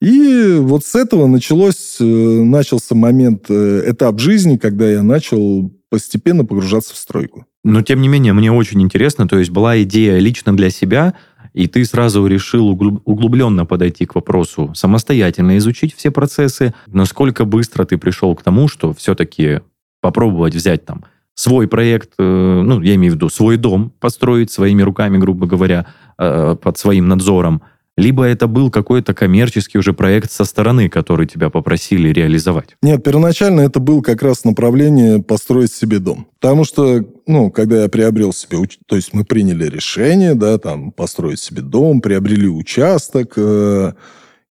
[0.00, 6.44] И вот с этого началось, э, начался момент, э, этап жизни, когда я начал постепенно
[6.44, 7.46] погружаться в стройку.
[7.64, 11.14] Но, тем не менее, мне очень интересно, то есть была идея лично для себя,
[11.52, 16.74] и ты сразу решил углубленно подойти к вопросу, самостоятельно изучить все процессы.
[16.86, 19.60] Насколько быстро ты пришел к тому, что все-таки
[20.00, 22.22] попробовать взять там свой проект, э,
[22.64, 27.62] ну, я имею в виду свой дом построить своими руками, грубо говоря, под своим надзором–
[27.98, 32.76] либо это был какой-то коммерческий уже проект со стороны, который тебя попросили реализовать?
[32.80, 36.28] Нет, первоначально это был как раз направление построить себе дом.
[36.40, 41.40] Потому что, ну, когда я приобрел себе, то есть мы приняли решение, да, там, построить
[41.40, 43.92] себе дом, приобрели участок э,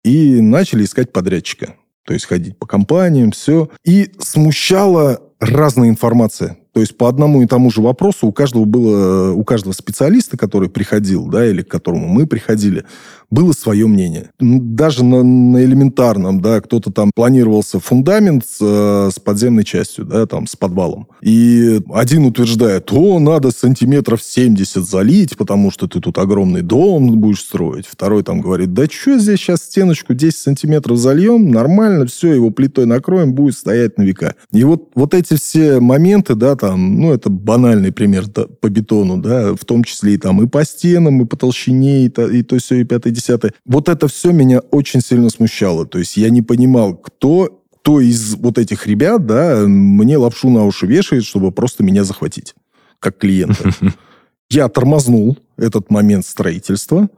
[0.04, 1.74] и начали искать подрядчика.
[2.06, 3.70] То есть ходить по компаниям, все.
[3.84, 6.58] И смущала разная информация.
[6.72, 10.70] То есть по одному и тому же вопросу у каждого было, у каждого специалиста, который
[10.70, 12.84] приходил, да, или к которому мы приходили,
[13.32, 14.30] было свое мнение.
[14.38, 20.46] Даже на, на элементарном, да, кто-то там планировался фундамент с, с подземной частью, да, там,
[20.46, 21.08] с подвалом.
[21.22, 27.40] И один утверждает, о, надо сантиметров 70 залить, потому что ты тут огромный дом будешь
[27.40, 27.86] строить.
[27.86, 32.84] Второй там говорит, да что здесь сейчас стеночку 10 сантиметров зальем, нормально, все, его плитой
[32.84, 34.34] накроем, будет стоять на века.
[34.52, 39.20] И вот, вот эти все моменты, да, там, ну, это банальный пример да, по бетону,
[39.20, 42.44] да, в том числе и там и по стенам, и по толщине, и то, и
[42.44, 43.52] то все, и пятое, десятое.
[43.66, 45.86] Вот это все меня очень сильно смущало.
[45.86, 50.64] То есть я не понимал, кто кто из вот этих ребят, да, мне лапшу на
[50.64, 52.54] уши вешает, чтобы просто меня захватить,
[53.00, 53.72] как клиента.
[54.48, 57.10] Я тормознул этот момент строительства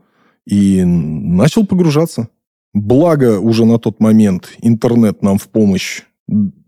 [0.46, 2.28] и начал погружаться.
[2.72, 6.04] Благо уже на тот момент интернет нам в помощь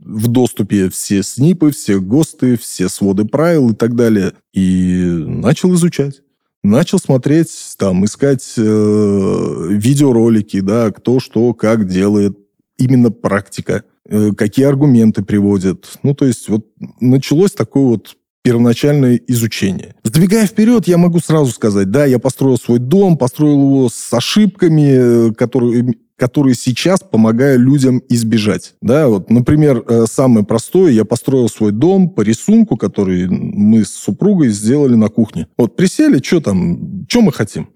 [0.06, 4.32] в доступе все СНИПы, все ГОСТы, все своды правил и так далее.
[4.54, 6.22] И начал изучать
[6.66, 12.36] начал смотреть, там, искать э, видеоролики, да, кто что, как делает,
[12.78, 15.98] именно практика, э, какие аргументы приводят.
[16.02, 16.66] Ну, то есть вот
[17.00, 19.96] началось такое вот первоначальное изучение.
[20.04, 25.30] Сдвигая вперед, я могу сразу сказать, да, я построил свой дом, построил его с ошибками,
[25.30, 28.74] э, которые которые сейчас помогаю людям избежать.
[28.80, 33.90] Да, вот, например, э, самое простое, я построил свой дом по рисунку, который мы с
[33.90, 35.46] супругой сделали на кухне.
[35.58, 37.68] Вот присели, что там, что мы хотим?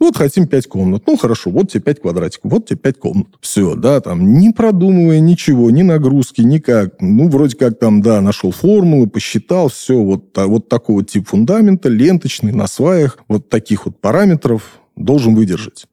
[0.00, 1.02] Вот хотим пять комнат.
[1.06, 3.26] Ну, хорошо, вот тебе пять квадратиков, вот тебе пять комнат.
[3.42, 6.94] Все, да, там, не продумывая ничего, ни нагрузки, никак.
[7.00, 11.90] Ну, вроде как там, да, нашел формулы, посчитал, все, вот, вот такой вот тип фундамента,
[11.90, 15.86] ленточный, на сваях, вот таких вот параметров должен выдержать.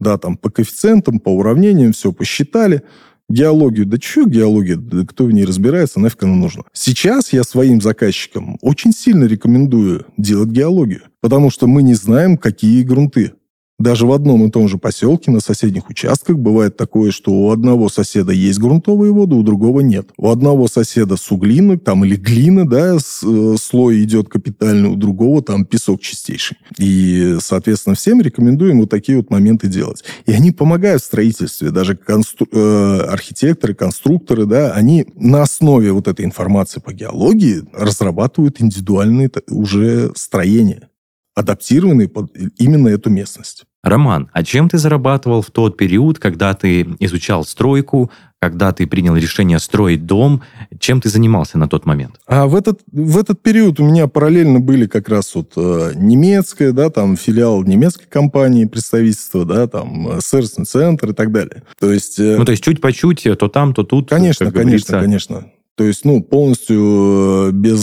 [0.00, 2.82] Да, там по коэффициентам, по уравнениям все посчитали.
[3.28, 6.64] Геологию, да что геология, да кто в ней разбирается, нафиг она нужна.
[6.72, 12.82] Сейчас я своим заказчикам очень сильно рекомендую делать геологию, потому что мы не знаем, какие
[12.82, 13.34] грунты.
[13.80, 17.88] Даже в одном и том же поселке на соседних участках бывает такое, что у одного
[17.88, 20.10] соседа есть грунтовые воды, у другого нет.
[20.18, 25.42] У одного соседа суглина там или глина, да, с, э, слой идет капитальный, у другого
[25.42, 26.58] там песок чистейший.
[26.76, 30.04] И, соответственно, всем рекомендуем вот такие вот моменты делать.
[30.26, 31.70] И они помогают в строительстве.
[31.70, 32.46] Даже констру...
[32.52, 40.12] э, архитекторы, конструкторы, да, они на основе вот этой информации по геологии разрабатывают индивидуальные уже
[40.16, 40.90] строения
[41.34, 43.64] адаптированные под именно эту местность.
[43.82, 49.16] Роман, а чем ты зарабатывал в тот период, когда ты изучал стройку, когда ты принял
[49.16, 50.42] решение строить дом?
[50.78, 52.20] Чем ты занимался на тот момент?
[52.26, 56.72] А в этот, в этот период у меня параллельно были как раз вот э, немецкая,
[56.72, 61.62] да, там филиал немецкой компании, представительство, да, там э, сервисный центр и так далее.
[61.78, 62.18] То есть...
[62.18, 64.08] Э, ну, то есть чуть по чуть, то там, то тут.
[64.08, 65.46] Конечно, конечно, конечно.
[65.76, 67.82] То есть, ну, полностью без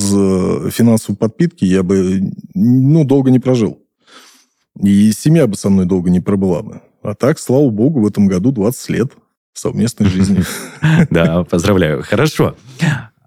[0.71, 3.79] финансовой подпитки я бы, ну, долго не прожил.
[4.81, 6.81] И семья бы со мной долго не пробыла бы.
[7.01, 9.11] А так, слава богу, в этом году 20 лет
[9.53, 10.43] совместной жизни.
[11.09, 12.03] Да, поздравляю.
[12.03, 12.55] Хорошо.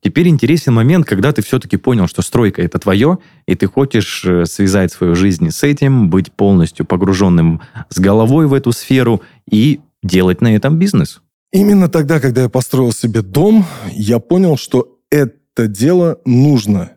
[0.02, 4.46] Теперь интересен момент, когда ты все-таки понял, что стройка это твое, и ты хочешь э,
[4.46, 7.60] связать свою жизнь с этим, быть полностью погруженным
[7.90, 11.20] с головой в эту сферу и делать на этом бизнес.
[11.52, 16.92] Именно тогда, когда я построил себе дом, я понял, что это дело нужно.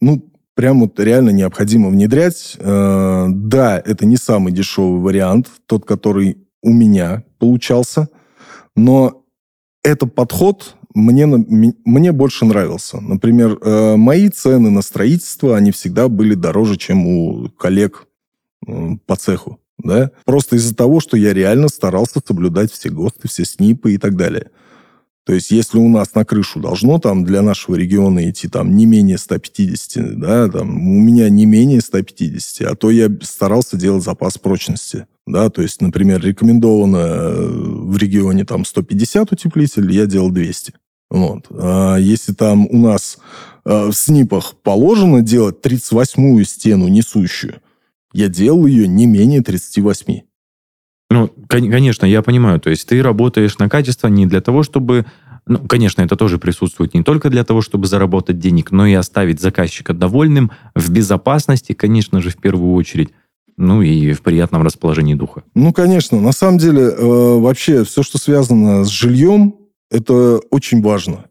[0.00, 0.29] Ну,
[0.60, 2.54] прям вот реально необходимо внедрять.
[2.58, 8.10] Э, да, это не самый дешевый вариант, тот, который у меня получался,
[8.76, 9.24] но
[9.82, 13.00] этот подход мне, мне больше нравился.
[13.00, 18.06] Например, э, мои цены на строительство, они всегда были дороже, чем у коллег
[19.06, 19.60] по цеху.
[19.78, 20.10] Да?
[20.26, 24.50] Просто из-за того, что я реально старался соблюдать все ГОСТы, все СНИПы и так далее.
[25.26, 28.86] То есть, если у нас на крышу должно там для нашего региона идти там не
[28.86, 34.38] менее 150, да, там у меня не менее 150, а то я старался делать запас
[34.38, 35.06] прочности.
[35.26, 40.72] Да, то есть, например, рекомендовано э, в регионе там 150 утеплителей, я делал 200.
[41.10, 41.46] Вот.
[41.50, 43.18] А если там у нас
[43.64, 47.60] э, в СНИПах положено делать 38-ю стену несущую,
[48.12, 50.22] я делал ее не менее 38.
[51.10, 52.60] Ну, конечно, я понимаю.
[52.60, 55.06] То есть ты работаешь на качество не для того, чтобы...
[55.46, 59.40] Ну, конечно, это тоже присутствует не только для того, чтобы заработать денег, но и оставить
[59.40, 63.10] заказчика довольным, в безопасности, конечно же, в первую очередь,
[63.56, 65.42] ну и в приятном расположении духа.
[65.54, 66.20] Ну, конечно.
[66.20, 69.56] На самом деле, э, вообще все, что связано с жильем,
[69.90, 71.24] это очень важно.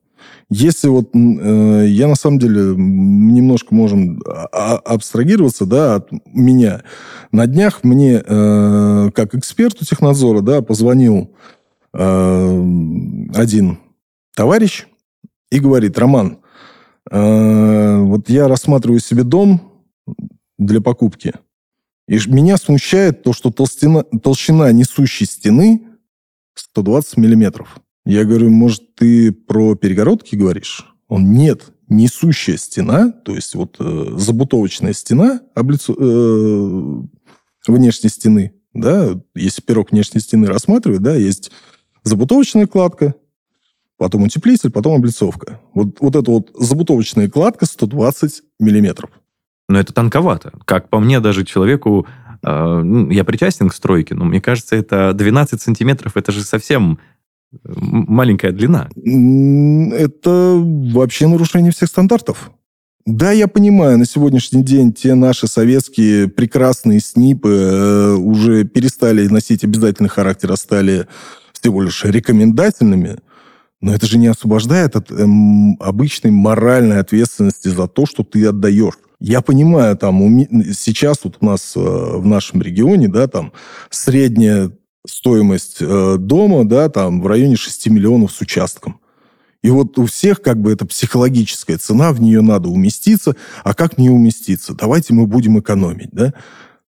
[0.50, 6.82] Если вот э, я на самом деле немножко можем а, а, абстрагироваться, да, от меня.
[7.32, 11.36] На днях мне э, как эксперту технадзора, да, позвонил
[11.94, 12.64] э,
[13.36, 13.78] один
[14.36, 14.88] товарищ
[15.52, 16.40] и говорит, Роман,
[17.12, 19.62] э, вот я рассматриваю себе дом
[20.58, 21.34] для покупки,
[22.08, 25.84] и меня смущает то, что толстина, толщина несущей стены
[26.56, 27.80] 120 миллиметров.
[28.06, 30.86] Я говорю, может, ты про перегородки говоришь?
[31.08, 37.02] Он, нет, несущая стена, то есть вот э, забутовочная стена облицо, э,
[37.68, 41.52] внешней стены, да, если пирог внешней стены рассматривать, да, есть
[42.04, 43.16] забутовочная кладка,
[43.98, 45.60] потом утеплитель, потом облицовка.
[45.74, 49.10] Вот, вот эта вот забутовочная кладка 120 миллиметров.
[49.68, 50.54] Но это тонковато.
[50.66, 52.08] Как по мне, даже человеку,
[52.44, 57.00] э, ну, я причастен к стройке, но мне кажется, это 12 сантиметров, это же совсем
[57.64, 58.90] маленькая длина.
[58.96, 60.62] Это
[60.94, 62.52] вообще нарушение всех стандартов.
[63.06, 69.64] Да, я понимаю, на сегодняшний день те наши советские прекрасные СНИПы э, уже перестали носить
[69.64, 71.08] обязательный характер, а стали
[71.54, 73.18] всего лишь рекомендательными,
[73.82, 79.00] но это же не освобождает от эм, обычной моральной ответственности за то, что ты отдаешь.
[79.20, 80.40] Я понимаю, там
[80.74, 83.54] сейчас вот у нас э, в нашем регионе, да, там
[83.90, 84.72] средняя
[85.08, 89.00] стоимость э, дома, да, там в районе 6 миллионов с участком.
[89.62, 93.36] И вот у всех как бы это психологическая цена, в нее надо уместиться.
[93.64, 94.74] А как не уместиться?
[94.74, 96.34] Давайте мы будем экономить, да?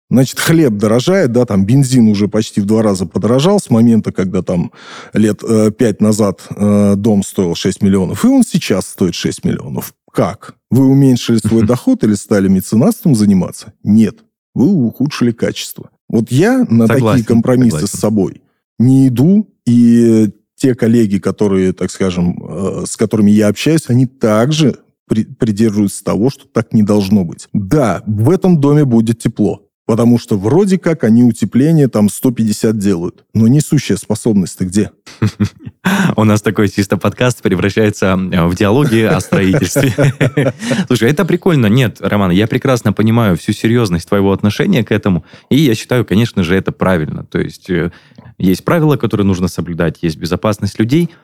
[0.09, 4.41] Значит, хлеб дорожает, да, там бензин уже почти в два раза подорожал с момента, когда
[4.41, 4.71] там
[5.13, 9.93] лет э, пять назад э, дом стоил 6 миллионов, и он сейчас стоит 6 миллионов.
[10.13, 10.55] Как?
[10.71, 13.73] Вы уменьшили свой доход или стали меценатством заниматься?
[13.83, 14.19] Нет.
[14.55, 15.89] Вы ухудшили качество.
[16.09, 17.97] Вот я на согласен, такие компромиссы согласен.
[17.97, 18.41] с собой
[18.79, 24.77] не иду, и те коллеги, которые, так скажем, э, с которыми я общаюсь, они также
[25.07, 27.47] придерживаются того, что так не должно быть.
[27.53, 29.66] Да, в этом доме будет тепло.
[29.87, 33.23] Потому что вроде как они утепление там 150 делают.
[33.33, 34.91] Но несущая способность-то где?
[36.17, 39.93] У нас такой чисто подкаст превращается в диалоги о строительстве.
[40.87, 41.67] Слушай, это прикольно.
[41.67, 45.23] Нет, Роман, я прекрасно понимаю всю серьезность твоего отношения к этому.
[45.49, 47.23] И я считаю, конечно же, это правильно.
[47.23, 47.91] То есть э,
[48.37, 51.09] есть правила, которые нужно соблюдать, есть безопасность людей–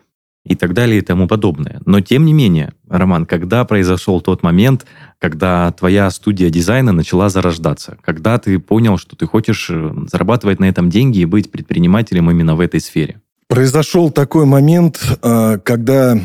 [0.45, 1.81] и так далее и тому подобное.
[1.85, 4.85] Но тем не менее, Роман, когда произошел тот момент,
[5.19, 10.65] когда твоя студия дизайна начала зарождаться, когда ты понял, что ты хочешь э, зарабатывать на
[10.65, 13.21] этом деньги и быть предпринимателем именно в этой сфере?
[13.47, 16.19] Произошел такой момент, э, когда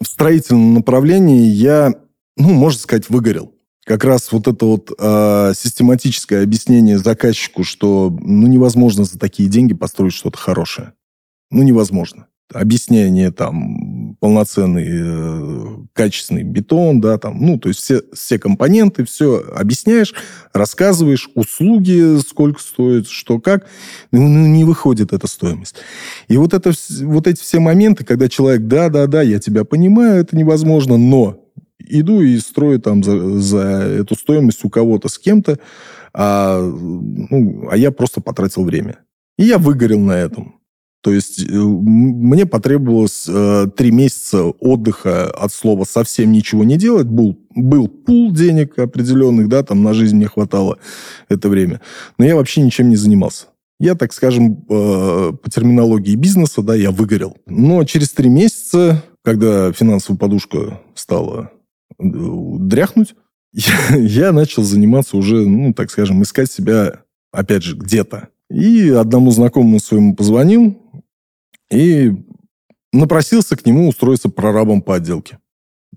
[0.00, 1.94] в строительном направлении я,
[2.36, 3.54] ну, можно сказать, выгорел.
[3.84, 9.74] Как раз вот это вот э, систематическое объяснение заказчику, что ну невозможно за такие деньги
[9.74, 10.92] построить что-то хорошее.
[11.50, 18.38] Ну, невозможно объяснение там полноценный э, качественный бетон, да, там, ну, то есть все, все
[18.38, 20.14] компоненты, все объясняешь,
[20.52, 23.66] рассказываешь, услуги, сколько стоит, что как,
[24.12, 25.76] ну, ну, не выходит эта стоимость.
[26.28, 30.20] И вот, это, вот эти все моменты, когда человек, да, да, да, я тебя понимаю,
[30.20, 31.40] это невозможно, но
[31.78, 35.58] иду и строю там за, за эту стоимость у кого-то с кем-то,
[36.12, 38.98] а, ну, а я просто потратил время.
[39.38, 40.59] И я выгорел на этом.
[41.02, 47.06] То есть э, мне потребовалось э, три месяца отдыха от слова совсем ничего не делать.
[47.06, 50.78] Был, был пул денег определенных, да, там на жизнь мне хватало
[51.28, 51.80] это время.
[52.18, 53.46] Но я вообще ничем не занимался.
[53.78, 57.38] Я, так скажем, э, по терминологии бизнеса, да, я выгорел.
[57.46, 61.50] Но через три месяца, когда финансовая подушка стала
[61.98, 63.14] дряхнуть,
[63.54, 67.00] я, я начал заниматься уже, ну, так скажем, искать себя,
[67.32, 68.28] опять же, где-то.
[68.50, 70.76] И одному знакомому своему позвонил,
[71.70, 72.12] и
[72.92, 75.38] напросился к нему устроиться прорабом по отделке.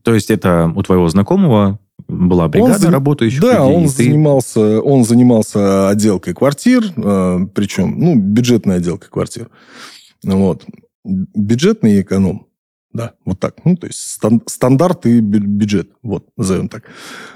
[0.04, 3.90] То есть это у твоего знакомого была бригада, он, работающих Да, людей, он, ты...
[3.90, 9.50] занимался, он занимался отделкой квартир, э, причем, ну, бюджетной отделкой квартир.
[10.24, 10.66] Вот.
[11.04, 12.48] Бюджетный и эконом.
[12.92, 13.56] Да, вот так.
[13.66, 15.90] Ну, то есть стан- стандарт и бюджет.
[16.04, 16.84] Вот, назовем так.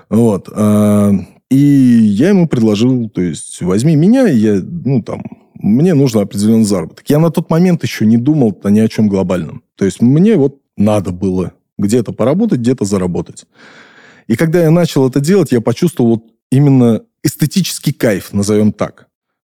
[0.09, 0.49] Вот.
[0.53, 1.11] А,
[1.49, 5.23] и я ему предложил, то есть, возьми меня, я, ну, там,
[5.59, 7.09] мне нужно определенный заработок.
[7.09, 9.63] Я на тот момент еще не думал ни о чем глобальном.
[9.75, 13.45] То есть, мне вот надо было где-то поработать, где-то заработать.
[14.27, 19.07] И когда я начал это делать, я почувствовал вот именно эстетический кайф, назовем так.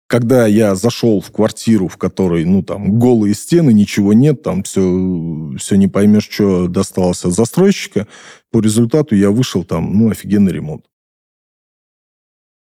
[0.08, 5.52] Когда я зашел в квартиру, в которой, ну, там, голые стены, ничего нет, там все,
[5.58, 8.06] все не поймешь, что досталось от застройщика,
[8.52, 10.84] по результату я вышел там, ну, офигенный ремонт.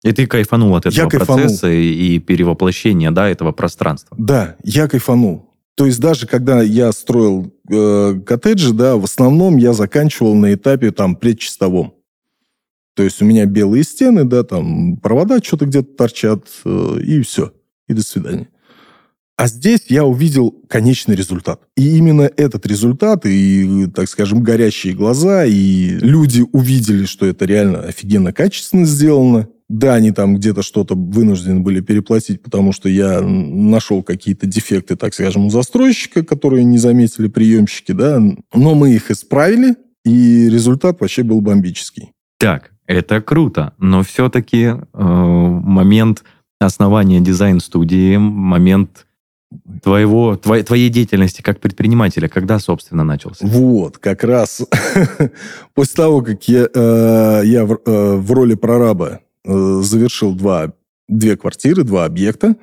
[0.04, 4.16] И ты кайфанул от этого я процесса и, и перевоплощения, да, этого пространства.
[4.20, 5.54] Да, я кайфанул.
[5.76, 10.92] То есть даже когда я строил э, коттеджи, да, в основном я заканчивал на этапе
[10.92, 11.94] там предчистовом.
[12.96, 17.54] То есть у меня белые стены, да, там провода что-то где-то торчат, э, и все.
[17.88, 18.50] И до свидания.
[19.36, 21.62] А здесь я увидел конечный результат.
[21.76, 27.80] И именно этот результат, и, так скажем, горящие глаза, и люди увидели, что это реально
[27.80, 29.50] офигенно качественно сделано.
[29.70, 35.14] Да, они там где-то что-то вынуждены были переплатить, потому что я нашел какие-то дефекты, так
[35.14, 38.22] скажем, у застройщика, которые не заметили приемщики, да,
[38.54, 42.12] но мы их исправили, и результат вообще был бомбический.
[42.38, 46.24] Так, это круто, но все-таки э, момент
[46.60, 49.06] основания дизайн-студии, момент
[49.82, 53.46] твоего, твоей, твоей деятельности как предпринимателя, когда, собственно, начался?
[53.46, 54.62] Вот, как раз
[55.74, 60.74] после того, как я, э, я в, э, в роли прораба завершил два,
[61.08, 62.56] две квартиры, два объекта,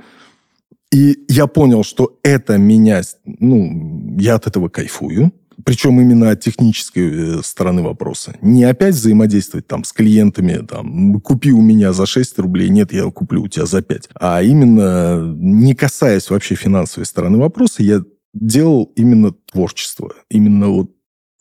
[0.93, 5.33] и я понял, что это меня, ну, я от этого кайфую,
[5.65, 8.37] причем именно от технической э, стороны вопроса.
[8.41, 13.05] Не опять взаимодействовать там с клиентами, там, купи у меня за 6 рублей, нет, я
[13.11, 14.11] куплю у тебя за 5.
[14.15, 18.03] А именно, не касаясь вообще финансовой стороны вопроса, я
[18.33, 20.13] делал именно творчество.
[20.31, 20.91] Именно вот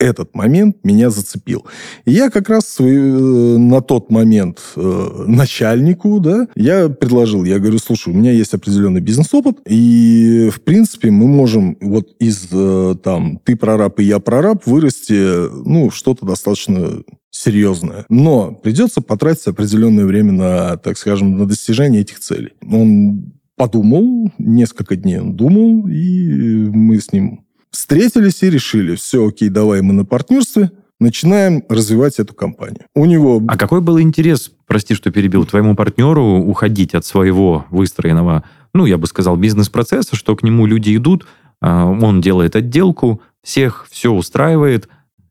[0.00, 1.66] этот момент меня зацепил.
[2.06, 7.78] И я как раз э, на тот момент э, начальнику, да, я предложил, я говорю,
[7.78, 13.38] слушай, у меня есть определенный бизнес-опыт, и, в принципе, мы можем вот из, э, там,
[13.44, 18.06] ты прораб и я прораб вырасти, ну, что-то достаточно серьезное.
[18.08, 22.52] Но придется потратить определенное время на, так скажем, на достижение этих целей.
[22.62, 29.48] Он подумал, несколько дней он думал, и мы с ним Встретились и решили, все, окей,
[29.48, 32.84] давай мы на партнерстве, начинаем развивать эту компанию.
[32.94, 33.42] У него...
[33.48, 38.44] А какой был интерес, прости, что перебил, твоему партнеру уходить от своего выстроенного,
[38.74, 41.26] ну, я бы сказал, бизнес-процесса, что к нему люди идут,
[41.60, 44.88] а, он делает отделку, всех все устраивает,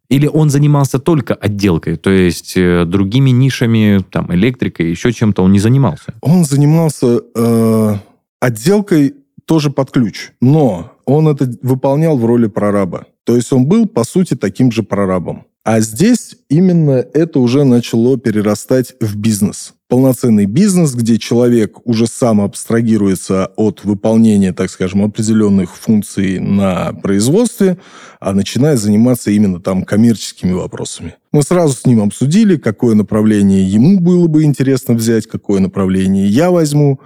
[0.09, 5.51] или он занимался только отделкой, то есть э, другими нишами, там, электрикой, еще чем-то он
[5.51, 6.15] не занимался?
[6.21, 7.95] Он занимался э,
[8.39, 9.13] отделкой
[9.45, 13.07] тоже под ключ, но он это выполнял в роли прораба.
[13.25, 15.45] То есть он был, по сути, таким же прорабом.
[15.63, 19.73] А здесь именно это уже начало перерастать в бизнес.
[19.87, 27.77] Полноценный бизнес, где человек уже сам абстрагируется от выполнения, так скажем, определенных функций на производстве,
[28.19, 31.15] а начинает заниматься именно там коммерческими вопросами.
[31.31, 36.51] Мы сразу с ним обсудили, какое направление ему было бы интересно взять, какое направление я
[36.51, 36.99] возьму.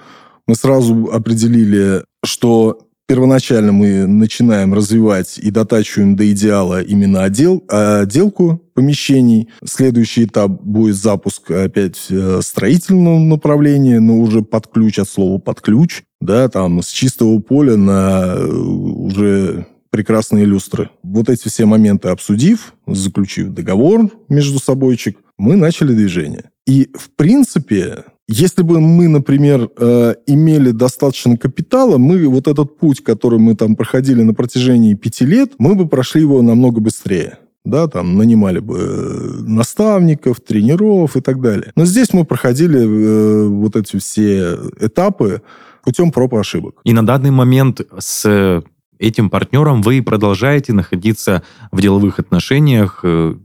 [0.47, 2.79] Мы сразу определили, что
[3.13, 9.49] первоначально мы начинаем развивать и дотачиваем до идеала именно отдел, отделку помещений.
[9.63, 15.61] Следующий этап будет запуск опять э, строительного направления, но уже под ключ от слова под
[15.61, 20.89] ключ, да, там с чистого поля на э, уже прекрасные люстры.
[21.03, 26.49] Вот эти все моменты обсудив, заключив договор между собойчик, мы начали движение.
[26.65, 33.03] И, в принципе, если бы мы, например, э, имели достаточно капитала, мы вот этот путь,
[33.03, 37.39] который мы там проходили на протяжении пяти лет, мы бы прошли его намного быстрее.
[37.65, 41.71] Да, там нанимали бы э, наставников, тренеров и так далее.
[41.75, 45.41] Но здесь мы проходили э, вот эти все этапы
[45.83, 46.75] путем проб и ошибок.
[46.85, 48.63] И на данный момент с
[48.99, 53.03] этим партнером вы продолжаете находиться в деловых отношениях,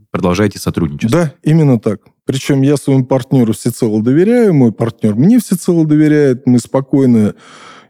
[0.09, 1.11] продолжаете сотрудничать.
[1.11, 1.99] Да, именно так.
[2.29, 7.33] Причем я своему партнеру всецело доверяю, мой партнер мне всецело доверяет, мы спокойно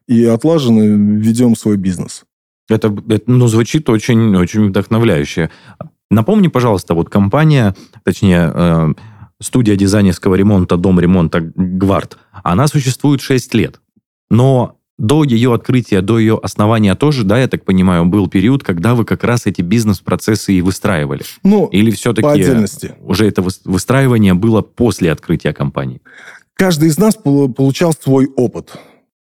[0.08, 0.80] и отлаженно
[1.18, 2.24] ведем свой бизнес.
[2.70, 5.50] Это, это ну, звучит очень, очень вдохновляюще.
[6.10, 7.76] Напомни, пожалуйста, вот компания,
[8.06, 8.94] точнее, э,
[9.42, 13.82] студия дизайнерского ремонта, дом ремонта «Гвард», она существует 6 лет.
[14.30, 18.94] Но до ее открытия, до ее основания тоже, да, я так понимаю, был период, когда
[18.94, 21.24] вы как раз эти бизнес-процессы и выстраивали?
[21.44, 22.94] Ну, Или все-таки по отдельности.
[23.02, 26.02] уже это выстраивание было после открытия компании?
[26.54, 28.74] Каждый из нас получал свой опыт.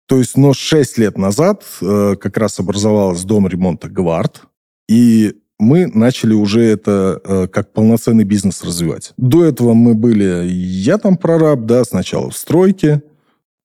[0.07, 4.43] То есть, но 6 лет назад э, как раз образовалась дом ремонта «Гвард»,
[4.89, 9.15] и мы начали уже это э, как полноценный бизнес развивать.
[9.17, 13.03] До этого мы были, я там прораб, да, сначала в стройке,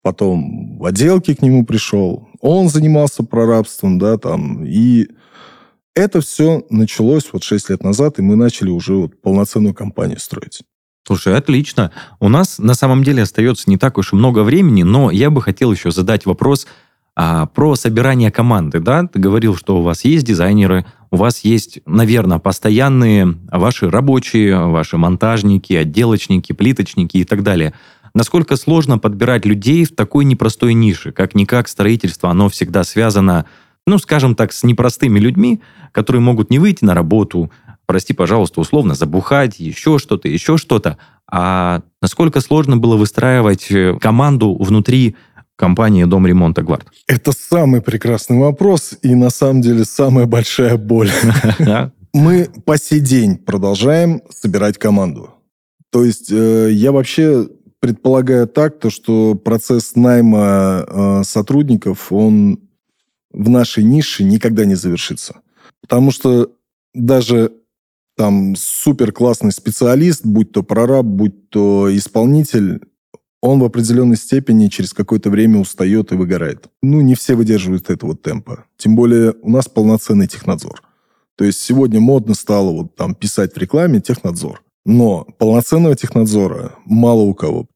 [0.08, 5.08] потом в отделке к нему пришел, он занимался прорабством, да, там, и
[5.96, 10.62] это все началось вот 6 лет назад, и мы начали уже вот полноценную компанию строить.
[11.06, 11.92] Слушай, отлично.
[12.22, 15.42] У нас на самом деле остается не так уж и много времени, но я бы
[15.42, 16.68] хотел еще задать вопрос
[17.18, 18.80] а, про собирание команды.
[18.80, 19.06] Да?
[19.06, 24.98] Ты говорил, что у вас есть дизайнеры, у вас есть, наверное, постоянные ваши рабочие, ваши
[24.98, 27.74] монтажники, отделочники, плиточники и так далее.
[28.18, 31.12] Насколько сложно подбирать людей в такой непростой нише?
[31.12, 33.46] Как-никак строительство, оно всегда связано,
[33.86, 35.62] ну, скажем так, с непростыми людьми,
[35.92, 37.52] которые могут не выйти на работу,
[37.86, 40.98] прости, пожалуйста, условно забухать, еще что-то, еще что-то.
[41.32, 45.16] А насколько сложно было выстраивать э, команду внутри
[45.56, 46.88] компании «Дом ремонта Гвард»?
[47.06, 51.12] Это самый прекрасный вопрос и, на самом деле, самая большая боль.
[52.16, 55.36] Мы по сей день продолжаем собирать команду.
[55.92, 57.48] То есть э, я вообще
[57.80, 62.60] предполагаю так, то, что процесс найма э, сотрудников, он
[63.32, 65.42] в нашей нише никогда не завершится.
[65.82, 66.52] Потому что
[66.94, 67.54] даже
[68.16, 72.82] там супер классный специалист, будь то прораб, будь то исполнитель,
[73.42, 76.68] он в определенной степени через какое-то время устает и выгорает.
[76.82, 78.66] Ну, не все выдерживают этого темпа.
[78.78, 80.82] Тем более у нас полноценный технадзор.
[81.36, 84.64] То есть сегодня модно стало вот там писать в рекламе технадзор.
[84.88, 87.68] Но полноценного технадзора мало у кого.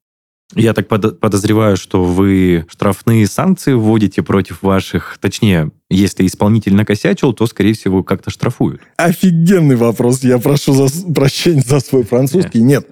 [0.55, 7.45] Я так подозреваю, что вы штрафные санкции вводите против ваших, точнее, если исполнитель накосячил, то,
[7.45, 8.81] скорее всего, как-то штрафуют.
[8.97, 10.23] Офигенный вопрос.
[10.23, 12.61] Я прошу за, прощения за свой французский.
[12.61, 12.87] Нет.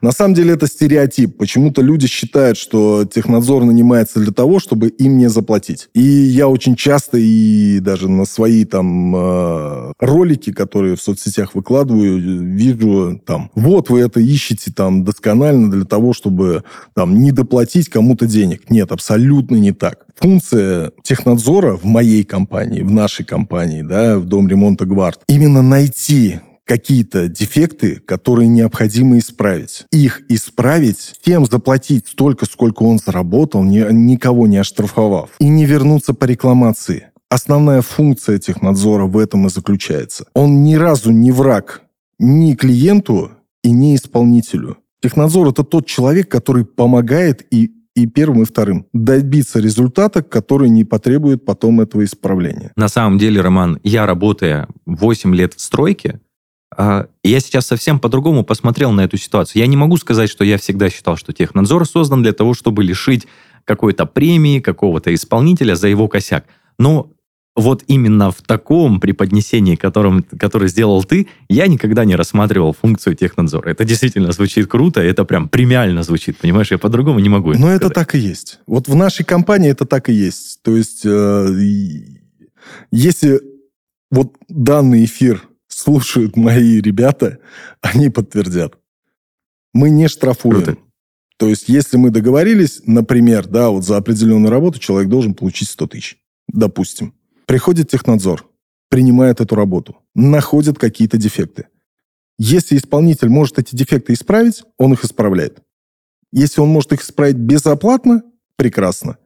[0.00, 1.36] На самом деле это стереотип.
[1.36, 5.88] Почему-то люди считают, что технадзор нанимается для того, чтобы им не заплатить.
[5.94, 12.18] И я очень часто и даже на свои там э, ролики, которые в соцсетях выкладываю,
[12.18, 18.26] вижу там, вот вы это ищете там досконально для того, чтобы там не доплатить кому-то
[18.26, 18.70] денег.
[18.70, 24.48] Нет, абсолютно не так функция технадзора в моей компании, в нашей компании, да, в Дом
[24.48, 29.86] ремонта Гвард, именно найти какие-то дефекты, которые необходимо исправить.
[29.90, 35.30] Их исправить, тем заплатить столько, сколько он заработал, ни, никого не оштрафовав.
[35.40, 37.08] И не вернуться по рекламации.
[37.28, 40.26] Основная функция технадзора в этом и заключается.
[40.34, 41.82] Он ни разу не враг
[42.20, 43.32] ни клиенту
[43.64, 44.76] и ни исполнителю.
[45.02, 48.86] Технадзор– это тот человек, который помогает и и первым, и вторым.
[48.92, 52.72] Добиться результата, который не потребует потом этого исправления.
[52.76, 56.20] На самом деле, Роман, я работая 8 лет в стройке,
[56.76, 59.60] а, я сейчас совсем по-другому посмотрел на эту ситуацию.
[59.60, 63.26] Я не могу сказать, что я всегда считал, что технадзор создан для того, чтобы лишить
[63.64, 66.46] какой-то премии, какого-то исполнителя за его косяк.
[66.78, 67.12] Но
[67.56, 73.70] вот именно в таком преподнесении, которым, который сделал ты, я никогда не рассматривал функцию технадзора.
[73.70, 76.70] Это действительно звучит круто, это прям премиально звучит, понимаешь?
[76.70, 77.52] Я по-другому не могу.
[77.52, 78.60] Но это так и есть.
[78.66, 80.62] Вот в нашей компании это так и есть.
[80.62, 81.48] То есть, э,
[82.92, 83.40] если
[84.10, 87.38] вот данный эфир слушают мои ребята,
[87.80, 88.74] они подтвердят.
[89.72, 90.62] Мы не штрафуем.
[90.62, 90.78] Круто.
[91.36, 95.86] То есть, если мы договорились, например, да, вот за определенную работу человек должен получить 100
[95.86, 97.14] тысяч, допустим.
[97.50, 98.48] Приходит технадзор,
[98.90, 101.66] принимает эту работу, находит какие-то дефекты.
[102.38, 105.60] Если исполнитель может эти дефекты исправить, он их исправляет.
[106.30, 108.22] Если он может их исправить безоплатно,
[108.54, 109.18] прекрасно.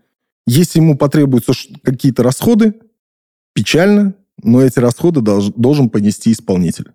[0.47, 1.53] Если ему потребуются
[1.83, 2.73] какие-то расходы,
[3.53, 6.93] печально, но эти расходы долж, должен понести исполнитель.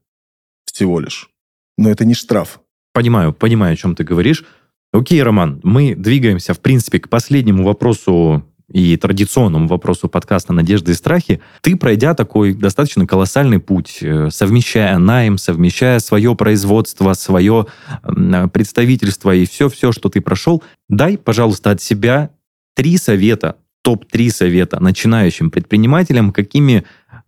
[0.65, 1.29] Всего лишь.
[1.77, 2.59] Но это не штраф.
[2.91, 4.45] Понимаю, понимаю, о чем ты говоришь.
[4.91, 10.95] Окей, Роман, мы двигаемся, в принципе, к последнему вопросу и традиционному вопросу подкаста «Надежды и
[10.95, 17.65] страхи», ты, пройдя такой достаточно колоссальный путь, э, совмещая найм, совмещая свое производство, свое
[18.53, 22.31] представительство и все-все, что ты прошел, дай, пожалуйста, от себя
[22.75, 26.83] три совета, топ-3 совета начинающим предпринимателям, какими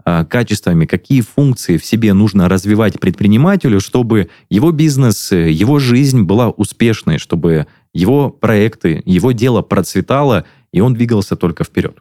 [0.06, 6.22] э, качествами, какие функции в себе нужно развивать предпринимателю, чтобы его бизнес, э, его жизнь
[6.24, 11.98] была успешной, чтобы его проекты, его дело процветало– и он двигался только вперед.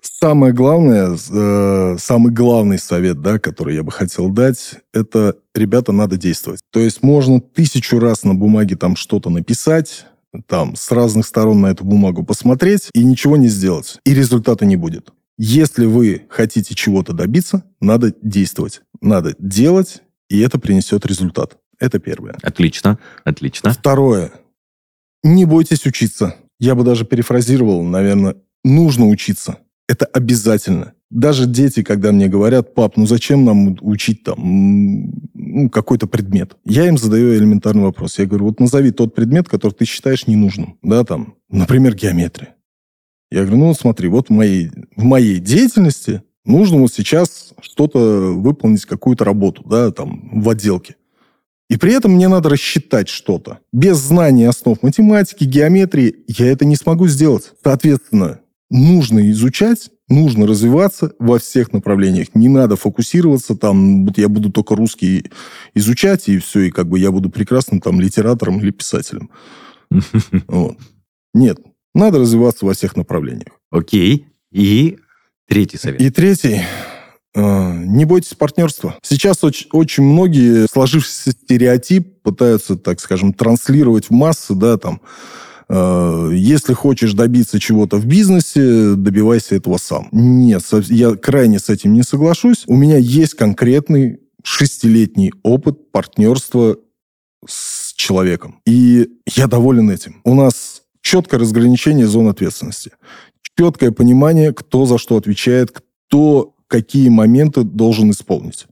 [0.00, 6.16] Самое главное, э, самый главный совет, да, который я бы хотел дать, это, ребята, надо
[6.16, 6.60] действовать.
[6.70, 10.06] То есть можно тысячу раз на бумаге там что-то написать,
[10.46, 14.00] там с разных сторон на эту бумагу посмотреть и ничего не сделать.
[14.04, 15.12] И результата не будет.
[15.38, 18.82] Если вы хотите чего-то добиться, надо действовать.
[19.00, 21.58] Надо делать, и это принесет результат.
[21.78, 22.36] Это первое.
[22.42, 23.72] Отлично, отлично.
[23.72, 24.32] Второе.
[25.22, 29.58] Не бойтесь учиться я бы даже перефразировал, наверное, нужно учиться.
[29.88, 30.92] Это обязательно.
[31.10, 36.56] Даже дети, когда мне говорят, пап, ну зачем нам учить там ну, какой-то предмет?
[36.64, 38.20] Я им задаю элементарный вопрос.
[38.20, 40.78] Я говорю, вот назови тот предмет, который ты считаешь ненужным.
[40.82, 42.54] Да, там, например, геометрия.
[43.32, 48.84] Я говорю, ну смотри, вот в моей, в моей деятельности нужно вот сейчас что-то выполнить,
[48.84, 50.94] какую-то работу, да, там, в отделке.
[51.72, 53.60] И при этом мне надо рассчитать что-то.
[53.72, 57.54] Без знания основ математики, геометрии я это не смогу сделать.
[57.64, 62.34] Соответственно, нужно изучать, нужно развиваться во всех направлениях.
[62.34, 65.30] Не надо фокусироваться там, вот я буду только русский
[65.72, 69.30] изучать, и все, и как бы я буду прекрасным там литератором или писателем.
[70.48, 70.76] Вот.
[71.32, 71.58] Нет,
[71.94, 73.58] надо развиваться во всех направлениях.
[73.70, 74.26] Окей.
[74.50, 74.98] И
[75.48, 76.02] третий совет.
[76.02, 76.60] И третий.
[77.34, 78.96] Э, не бойтесь партнерства.
[79.02, 85.00] Сейчас очень, очень многие сложившийся стереотип пытаются, так скажем, транслировать в массы, да, там,
[85.68, 90.08] э, если хочешь добиться чего-то в бизнесе, добивайся этого сам.
[90.12, 92.64] Нет, я крайне с этим не соглашусь.
[92.66, 96.76] У меня есть конкретный шестилетний опыт партнерства
[97.46, 98.60] с человеком.
[98.66, 100.20] И я доволен этим.
[100.24, 102.92] У нас четкое разграничение зон ответственности.
[103.56, 108.66] Четкое понимание, кто за что отвечает, кто какие моменты должен исполнить.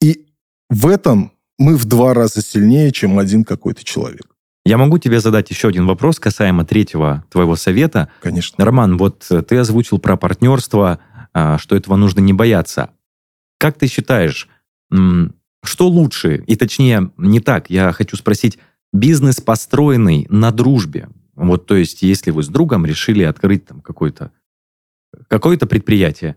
[0.00, 0.26] И
[0.70, 4.26] в этом мы в два раза сильнее, чем один какой-то человек.
[4.64, 8.10] Я могу тебе задать еще один вопрос касаемо третьего твоего совета.
[8.22, 8.64] Конечно.
[8.64, 11.00] Роман, вот ты озвучил про партнерство,
[11.32, 12.90] а, что этого нужно не бояться.
[13.58, 14.48] Как ты считаешь,
[15.64, 18.58] что лучше, и точнее не так, я хочу спросить,
[18.92, 24.30] бизнес, построенный на дружбе, вот то есть если вы с другом решили открыть там какое-то
[25.28, 26.36] какое-то предприятие,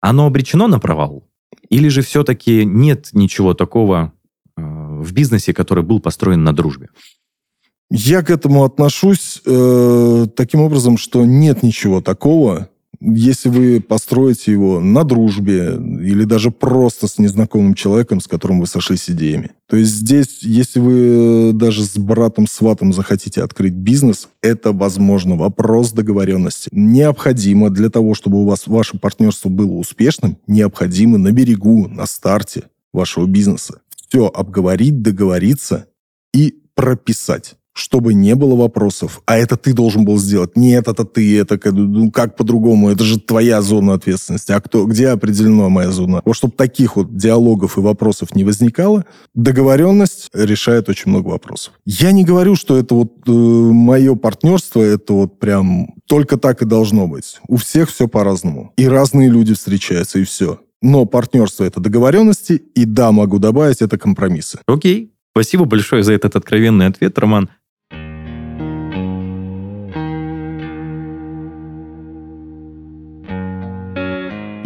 [0.00, 1.24] оно обречено на провал?
[1.68, 4.12] Или же все-таки нет ничего такого
[4.56, 6.88] э, в бизнесе, который был построен на дружбе?
[7.90, 12.68] Я к этому отношусь э, таким образом, что нет ничего такого,
[13.00, 18.66] если вы построите его на дружбе или даже просто с незнакомым человеком, с которым вы
[18.66, 19.50] сошлись идеями.
[19.68, 25.36] То есть здесь, если вы даже с братом-сватом захотите открыть бизнес, это возможно.
[25.36, 26.70] Вопрос договоренности.
[26.72, 32.64] Необходимо для того, чтобы у вас ваше партнерство было успешным, необходимо на берегу, на старте
[32.92, 35.86] вашего бизнеса все обговорить, договориться
[36.32, 39.22] и прописать чтобы не было вопросов.
[39.26, 40.56] А это ты должен был сделать.
[40.56, 41.38] Нет, это ты.
[41.38, 42.90] Это ну, как по-другому?
[42.90, 44.52] Это же твоя зона ответственности.
[44.52, 46.20] А кто, где определена моя зона?
[46.24, 49.04] Вот чтобы таких вот диалогов и вопросов не возникало,
[49.34, 51.74] договоренность решает очень много вопросов.
[51.84, 56.66] Я не говорю, что это вот э, мое партнерство, это вот прям только так и
[56.66, 57.40] должно быть.
[57.46, 58.72] У всех все по-разному.
[58.76, 60.58] И разные люди встречаются, и все.
[60.82, 64.58] Но партнерство– это договоренности, и да, могу добавить, это компромиссы.
[64.66, 65.12] Окей.
[65.32, 67.48] Спасибо большое за этот откровенный ответ, Роман.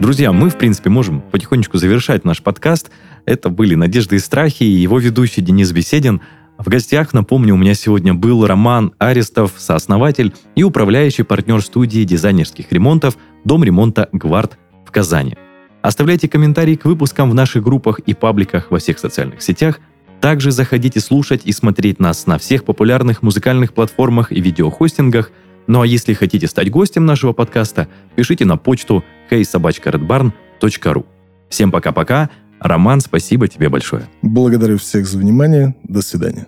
[0.02, 2.90] Друзья, мы, в принципе, можем потихонечку завершать наш подкаст.
[3.24, 6.22] Это были «Надежды и страхи» и его ведущий Денис Беседин.
[6.58, 12.72] В гостях, напомню, у меня сегодня был Роман Арестов, сооснователь и управляющий партнер студии дизайнерских
[12.72, 15.36] ремонтов «Дом ремонта Гвард» в Казани.
[15.82, 19.78] Оставляйте комментарии к выпускам в наших группах и пабликах во всех социальных сетях.
[20.20, 25.30] Также заходите слушать и смотреть нас на всех популярных музыкальных платформах и видеохостингах–
[25.66, 31.06] ну а если хотите стать гостем нашего подкаста, пишите на почту heysobachkaredbarn.ru.
[31.48, 32.30] Всем пока-пока.
[32.60, 34.08] Роман, спасибо тебе большое.
[34.22, 35.74] Благодарю всех за внимание.
[35.82, 36.46] До свидания.